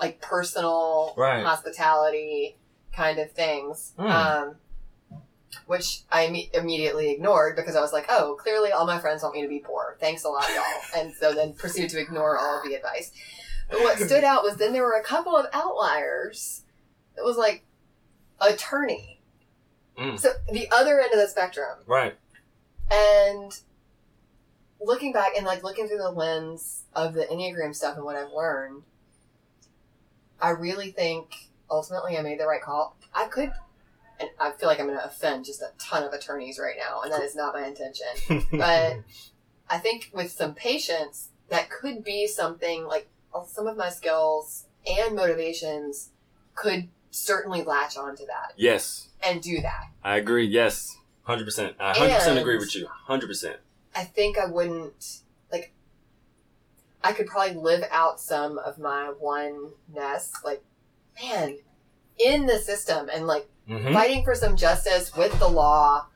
[0.00, 1.44] like personal Right.
[1.44, 2.56] hospitality
[2.92, 3.92] kind of things.
[3.98, 4.10] Mm.
[4.10, 4.54] Um,
[5.66, 9.34] which I imme- immediately ignored because I was like, oh, clearly all my friends want
[9.34, 9.96] me to be poor.
[10.00, 11.00] Thanks a lot, y'all.
[11.02, 13.12] and so then proceeded to ignore all of the advice.
[13.70, 16.62] But what stood out was then there were a couple of outliers.
[17.16, 17.64] It was like
[18.40, 19.20] attorney.
[19.98, 20.18] Mm.
[20.18, 21.78] So the other end of the spectrum.
[21.86, 22.16] right.
[22.92, 23.56] And
[24.80, 28.32] looking back and like looking through the lens of the Enneagram stuff and what I've
[28.32, 28.82] learned,
[30.40, 32.96] I really think ultimately I made the right call.
[33.14, 33.52] I could,
[34.20, 37.00] and I feel like I'm going to offend just a ton of attorneys right now,
[37.02, 38.46] and that is not my intention.
[38.58, 38.98] But
[39.68, 43.08] I think with some patience, that could be something like
[43.46, 46.10] some of my skills and motivations
[46.54, 49.88] could certainly latch onto that yes, and do that.
[50.04, 50.46] I agree.
[50.46, 51.76] Yes, hundred percent.
[51.80, 52.86] I hundred percent agree with you.
[52.86, 53.56] Hundred percent.
[53.94, 55.72] I think I wouldn't like.
[57.02, 60.62] I could probably live out some of my oneness, like,
[61.22, 61.56] man,
[62.18, 63.92] in the system and like Mm-hmm.
[63.92, 66.06] fighting for some justice with the law,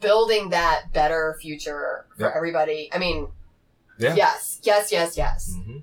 [0.00, 2.88] building that better future for everybody.
[2.92, 3.28] I mean,
[3.98, 4.14] Yeah.
[4.14, 5.54] yes, yes, yes, yes.
[5.56, 5.78] Mm-hmm.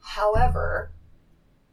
[0.00, 0.90] However,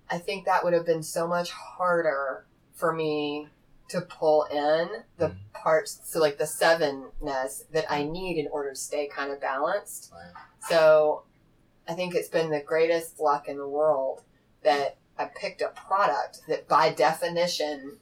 [0.10, 3.50] I think that would have been so much harder for me
[3.90, 5.38] to pull in the Mhm.
[5.54, 10.12] parts, so like the sevenness that I need in order to stay kind of balanced.
[10.14, 10.32] Right.
[10.70, 11.24] So
[11.88, 14.24] I think it's been the greatest luck in the world
[14.64, 17.98] that I picked a product that by definition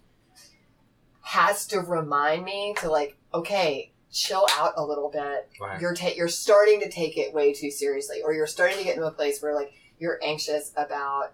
[1.22, 5.80] has to remind me to like, okay, chill out a little bit Right.
[5.80, 8.96] you're ta- you're starting to take it way too seriously or you're starting to get
[8.96, 11.34] into a place where like you're anxious about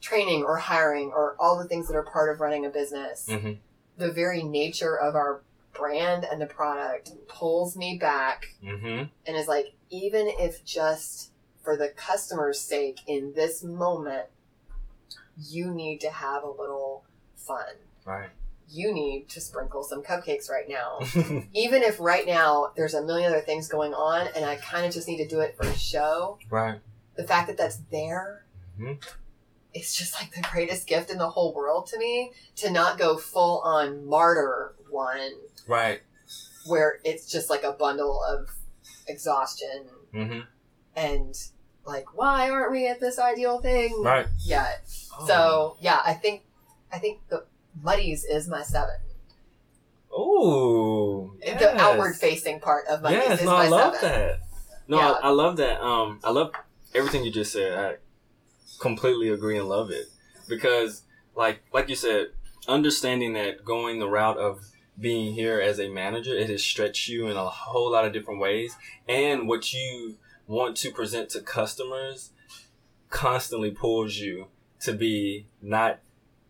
[0.00, 3.58] training or hiring or all the things that are part of running a business, Mhm.
[3.96, 5.42] the very nature of our
[5.72, 9.04] brand and the product pulls me back Mm-hmm.
[9.26, 11.30] and is like, even if just
[11.64, 14.26] for the customer's sake in this moment,
[15.36, 17.04] you need to have a little
[17.36, 17.74] fun.
[18.04, 18.28] Right.
[18.68, 21.00] You need to sprinkle some cupcakes right now.
[21.52, 24.92] even if right now there's a million other things going on and I kind of
[24.92, 26.80] just need to do it for a show, right.
[27.16, 28.44] the fact that that's there
[28.80, 29.02] Mhm.
[29.74, 33.18] it's just like the greatest gift in the whole world to me to not go
[33.18, 35.32] full on martyr one
[35.66, 36.00] Right.
[36.66, 38.48] where it's just like a bundle of
[39.06, 40.40] exhaustion Mm-hmm.
[40.96, 41.34] and
[41.84, 44.26] like why aren't we at this ideal thing Right.
[44.44, 44.82] yet
[45.18, 45.26] Oh.
[45.26, 46.42] so yeah i think
[46.92, 47.44] i think the
[47.82, 48.94] Muddy's is my seven
[50.14, 51.32] Oh.
[51.42, 51.60] Yes.
[51.60, 53.40] the outward facing part of Muddy's Yes.
[53.40, 54.40] is No, my I love seven that.
[54.88, 55.10] No, Yeah.
[55.12, 55.80] I, I love that.
[55.82, 56.52] Um, I love
[56.94, 57.72] everything you just said.
[57.78, 57.96] I
[58.80, 60.06] completely agree and love it
[60.48, 61.02] because,
[61.34, 62.26] like, like you said,
[62.68, 64.60] understanding that going the route of
[65.00, 68.40] being here as a manager, it has stretched you in a whole lot of different
[68.40, 68.76] ways,
[69.08, 70.18] and what you
[70.52, 72.30] want to present to customers
[73.10, 74.46] constantly pulls you
[74.80, 76.00] to be not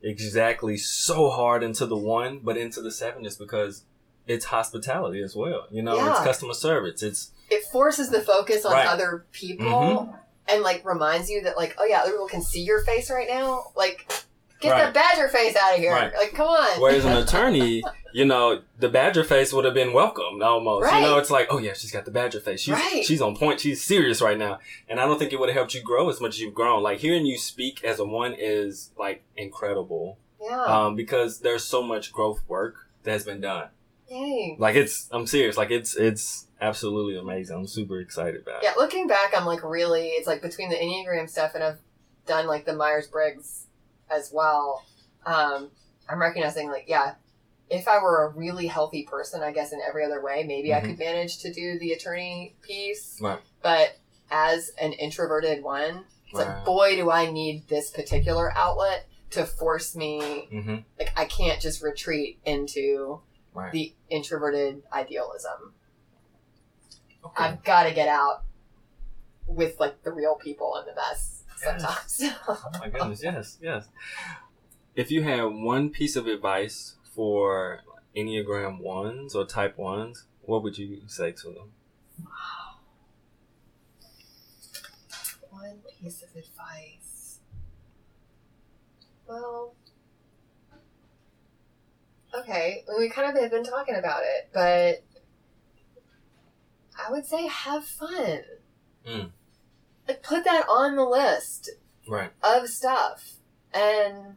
[0.02, 3.84] exactly so hard into the one, but into the seven, is because
[4.26, 5.66] it's hospitality as well.
[5.70, 7.02] You know, it's customer service.
[7.02, 8.86] It's it forces the focus on Right.
[8.86, 10.18] other people Mhm.
[10.48, 13.28] and like reminds you that like oh yeah other people can see your face right
[13.28, 14.10] now like
[14.62, 14.92] get Right.
[14.92, 16.12] that badger face out of here Right.
[16.14, 17.82] like come on Whereas an attorney,
[18.12, 20.84] you know, the badger face would have been welcomed almost.
[20.86, 21.00] Right.
[21.00, 22.60] You know, it's like, oh yeah, she's got the badger face.
[22.62, 23.04] She's Right.
[23.04, 23.60] she's on point.
[23.60, 24.58] She's serious right now.
[24.88, 26.82] And I don't think it would have helped you grow as much as you've grown.
[26.82, 30.18] Like hearing you speak as a one is like incredible.
[30.40, 33.68] yeah Um, because there's so much growth work that has been done.
[34.08, 34.56] Dang.
[34.58, 35.56] Like it's I'm serious.
[35.56, 37.56] Like it's it's absolutely amazing.
[37.56, 38.66] I'm super excited about it.
[38.66, 41.78] yeah looking back i'm like really it's like between the enneagram stuff and i've
[42.24, 43.66] done like the myers-briggs
[44.12, 44.84] as well
[45.26, 45.70] um
[46.08, 47.14] i'm recognizing like yeah
[47.70, 50.80] if i were a really healthy person i guess in every other way maybe i
[50.80, 50.84] Mhm.
[50.86, 53.40] could manage to do the attorney piece Right.
[53.62, 53.96] but
[54.30, 59.94] as an introverted one it's like boy do i need this particular outlet to force
[59.96, 60.76] me Mm-hmm.
[60.98, 63.20] like i can't just retreat into
[63.54, 63.70] Right.
[63.72, 65.74] the introverted idealism
[67.24, 67.44] Okay.
[67.44, 68.42] i've got to get out
[69.46, 71.31] with like the real people and the mess
[71.62, 73.88] sometimes Oh my goodness, yes, yes.
[74.94, 77.80] If you had one piece of advice for
[78.16, 81.72] Enneagram ones or type ones, what would you say to them?
[85.50, 87.38] one piece of advice
[89.28, 89.74] well
[92.34, 95.04] okay we kind of have been talking about it but
[97.06, 98.40] i would say have fun
[99.06, 99.30] Mm.
[100.08, 101.70] Like put that on the list
[102.08, 102.30] Right.
[102.42, 103.34] of stuff
[103.72, 104.36] and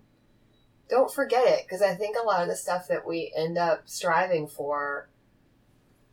[0.90, 3.84] don't forget it because I think a lot of the stuff that we end up
[3.90, 5.10] striving for,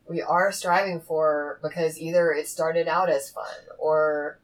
[0.08, 3.44] we are striving for because either it started out as fun
[3.78, 4.38] or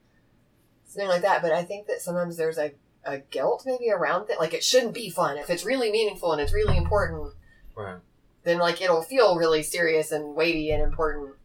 [0.86, 1.40] something like that.
[1.40, 2.72] But I think that sometimes there's a,
[3.04, 4.38] a guilt maybe around it.
[4.38, 5.38] Like it shouldn't be fun.
[5.38, 7.32] If it's really meaningful and it's really important,
[7.74, 7.96] Right.
[8.44, 11.36] then like it'll feel really serious and weighty and important.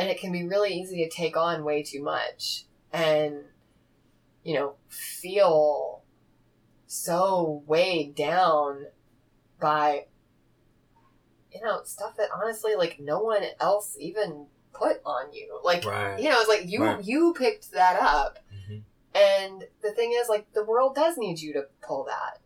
[0.00, 3.44] And it can be really easy to take on way too much and,
[4.42, 6.04] you know, feel
[6.86, 8.86] so weighed down
[9.60, 10.06] by,
[11.52, 15.60] you know, stuff that honestly, like, no one else even put on you.
[15.62, 16.18] Like, Right.
[16.18, 17.04] you know, it's like you Right.
[17.04, 18.38] you picked that up.
[18.54, 18.84] Mhm.
[19.12, 22.38] And the thing is, like, the world does need you to pull that.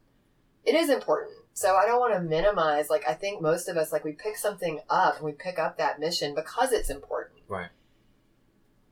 [0.64, 1.36] It is important.
[1.52, 4.36] So I don't want to minimize, like, I think most of us, like, we pick
[4.36, 7.33] something up and we pick up that mission because it's important.
[7.48, 7.70] Right.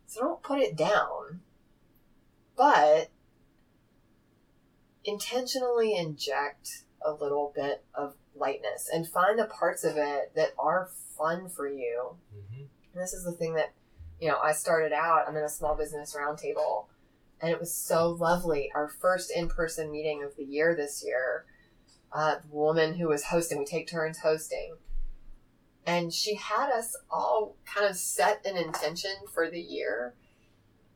[0.06, 1.40] So don't put it down.
[2.56, 3.10] But
[5.04, 10.90] intentionally inject a little bit of lightness and find the parts of it that are
[11.16, 12.18] fun for you.
[12.34, 12.68] Mhm.
[12.92, 13.72] And this is the thing that,
[14.20, 16.86] you know, I started out, I'm in a small business roundtable,
[17.40, 18.70] and it was so lovely.
[18.74, 21.46] Our first in person meeting of the year this year,
[22.12, 24.76] uh, the woman who was hosting, we take turns hosting,
[25.86, 30.14] and she had us all kind of set an intention for the year.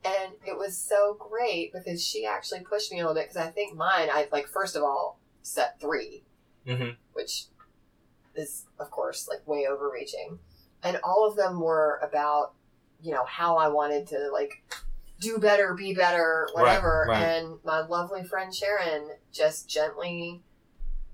[0.05, 3.51] And it was so great because she actually pushed me a little bit because I
[3.51, 6.25] think mine, I like, first of all, set three
[6.67, 6.97] Mhm.
[7.13, 7.45] which
[8.35, 10.41] is of course like way overreaching
[10.83, 12.55] and all of them were about
[13.01, 14.65] you know how i wanted to like
[15.21, 17.23] do better be better whatever right.
[17.23, 20.43] and my lovely friend sharon just gently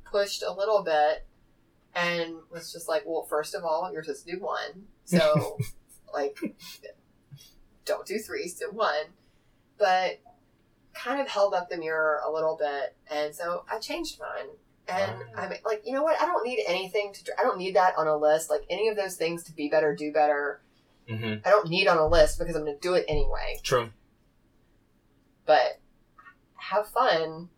[0.04, 1.26] pushed a little bit
[1.94, 5.58] and was just like well first of all you're supposed to do one so
[6.14, 6.38] like
[7.84, 9.06] don't do three do one
[9.78, 10.20] but
[10.94, 14.48] kind of held up the mirror a little bit, and so I changed mine.
[14.88, 16.20] And I'm like, you know what?
[16.20, 17.32] I don't need anything to.
[17.38, 18.50] I don't need that on a list.
[18.50, 20.60] Like any of those things to be better, do better.
[21.08, 21.46] Mm-hmm.
[21.46, 23.60] I don't need on a list because I'm going to do it anyway.
[23.62, 23.90] True.
[25.46, 25.80] But
[26.56, 27.48] have fun.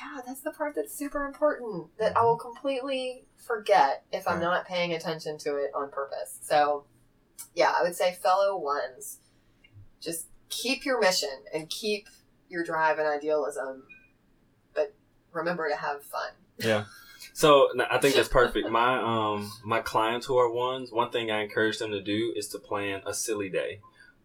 [0.00, 4.66] Yeah, that's the part that's super important that I will completely forget if I'm not
[4.66, 6.38] paying attention to it on purpose.
[6.40, 6.84] So,
[7.54, 9.18] yeah, I would say, fellow ones,
[10.00, 12.08] just keep your mission and keep
[12.48, 13.84] your drive and idealism,
[14.74, 14.94] but
[15.32, 16.30] remember to have fun.
[16.58, 16.84] Yeah.
[17.34, 18.70] So I think that's perfect.
[18.70, 22.48] My um my clients who are ones, one thing I encourage them to do is
[22.48, 23.80] to plan a silly day,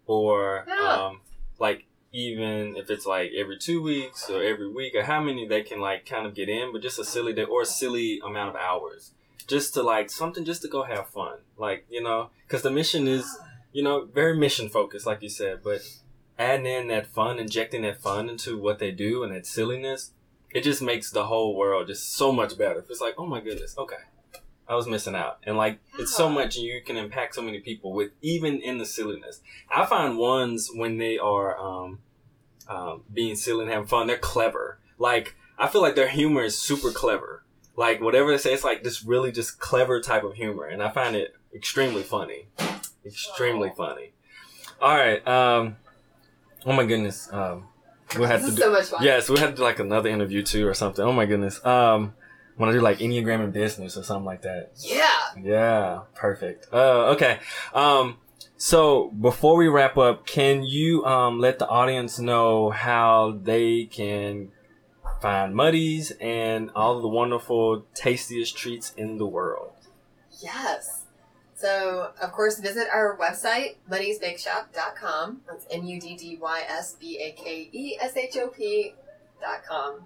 [0.06, 1.08] or Yeah.
[1.08, 1.22] um
[1.60, 1.86] like
[2.16, 5.82] even if it's like every two weeks or every week or how many they can
[5.82, 8.56] like kind of get in, but just a silly day or a silly amount of
[8.56, 9.12] hours,
[9.48, 13.08] just to like something just to go have fun, like you know, because the mission
[13.08, 13.38] is
[13.74, 15.82] you know very mission focused, like you said, but
[16.40, 20.12] adding in that fun, injecting that fun into what they do and that silliness
[20.56, 22.84] it just makes the whole world just so much better.
[22.90, 23.98] It's like, oh my goodness, okay,
[24.70, 27.92] I was missing out, and like it's so much you can impact so many people
[27.92, 29.42] with even in the silliness.
[29.70, 32.00] I find ones when they are um,
[32.68, 34.80] um, being silly and having fun, they're clever.
[34.98, 37.44] Like I feel like their humor is super clever.
[37.78, 40.90] Like whatever they say, it's like this really just clever type of humor, and I
[40.92, 42.48] find it extremely funny,
[43.06, 44.14] extremely funny.
[44.82, 45.76] All right, um,
[46.66, 47.68] oh my goodness, um,
[48.18, 48.62] we'll have This to is do.
[48.62, 49.04] so much fun.
[49.04, 51.04] Yes, we had to do like another interview too or something.
[51.04, 51.64] Oh my goodness.
[51.66, 52.14] Um,
[52.58, 54.72] want to do like Enneagram in business or something like that.
[54.78, 55.10] Yeah.
[55.42, 56.68] Yeah, perfect.
[56.72, 57.40] Uh, okay.
[57.74, 58.18] Um,
[58.58, 64.52] so before we wrap up, can you um let the audience know how they can
[65.22, 69.72] find Muddy's and all the wonderful, tastiest treats in the world?
[70.42, 71.06] Yes.
[71.56, 75.42] So, of course, visit our website, muddiesbakeshop.com.
[75.48, 80.02] That's M U D D Y S B A K E S H O P.com.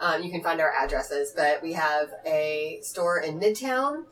[0.00, 4.04] Um, you can find our addresses, but we have a store in Midtown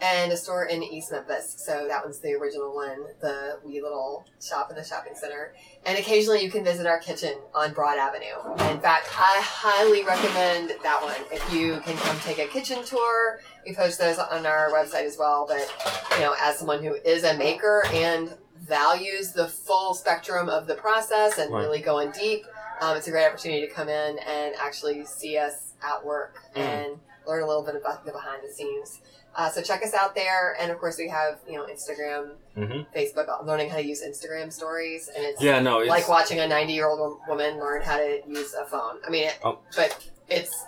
[0.00, 1.54] and a store in East Memphis.
[1.58, 5.54] So that one's the original one, the wee little shop in the shopping center.
[5.84, 8.54] And occasionally you can visit our kitchen on Broad Avenue.
[8.70, 11.16] In fact, I highly recommend that one.
[11.30, 15.16] If you can come take a kitchen tour, we post those on our website as
[15.18, 15.46] well.
[15.46, 15.70] But,
[16.14, 20.74] you know, as someone who is a maker and values the full spectrum of the
[20.74, 21.62] process and Right.
[21.62, 22.46] really going deep,
[22.80, 26.60] um, it's a great opportunity to come in and actually see us at work Mm.
[26.60, 29.00] and learn a little bit about the behind the scenes.
[29.36, 32.96] Uh, so check us out there, and of course we have you know Instagram, Mm-hmm.
[32.98, 33.46] Facebook.
[33.46, 36.72] Learning how to use Instagram stories, and it's Yeah, no, it's like watching a 90
[36.72, 38.98] year old woman learn how to use a phone.
[39.06, 39.58] I mean, it, Oh.
[39.76, 40.64] but it's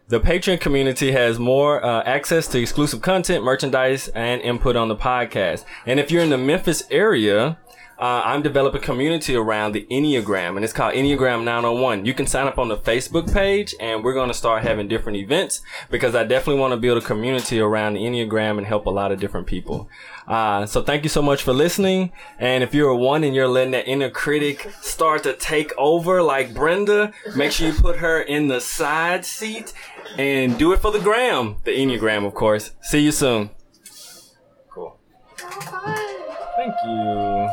[0.09, 4.95] The Patreon community has more uh, access to exclusive content, merchandise, and input on the
[4.95, 5.65] podcast.
[5.85, 7.57] And if you're in the Memphis area,
[7.99, 12.05] uh, I'm developing a community around the Enneagram, and it's called Enneagram 901.
[12.05, 15.17] You can sign up on the Facebook page, and we're going to start having different
[15.17, 18.91] events because I definitely want to build a community around the Enneagram and help a
[18.91, 19.89] lot of different people.
[20.27, 22.11] Uh, so thank you so much for listening.
[22.37, 26.21] And if you're a one and you're letting that inner critic start to take over
[26.21, 29.73] like Brenda, make sure you put her in the side seat
[30.19, 32.71] and do it for the gram, the Enneagram, of course.
[32.81, 33.49] See you soon.
[34.69, 34.99] Cool.
[35.37, 37.49] Thank you.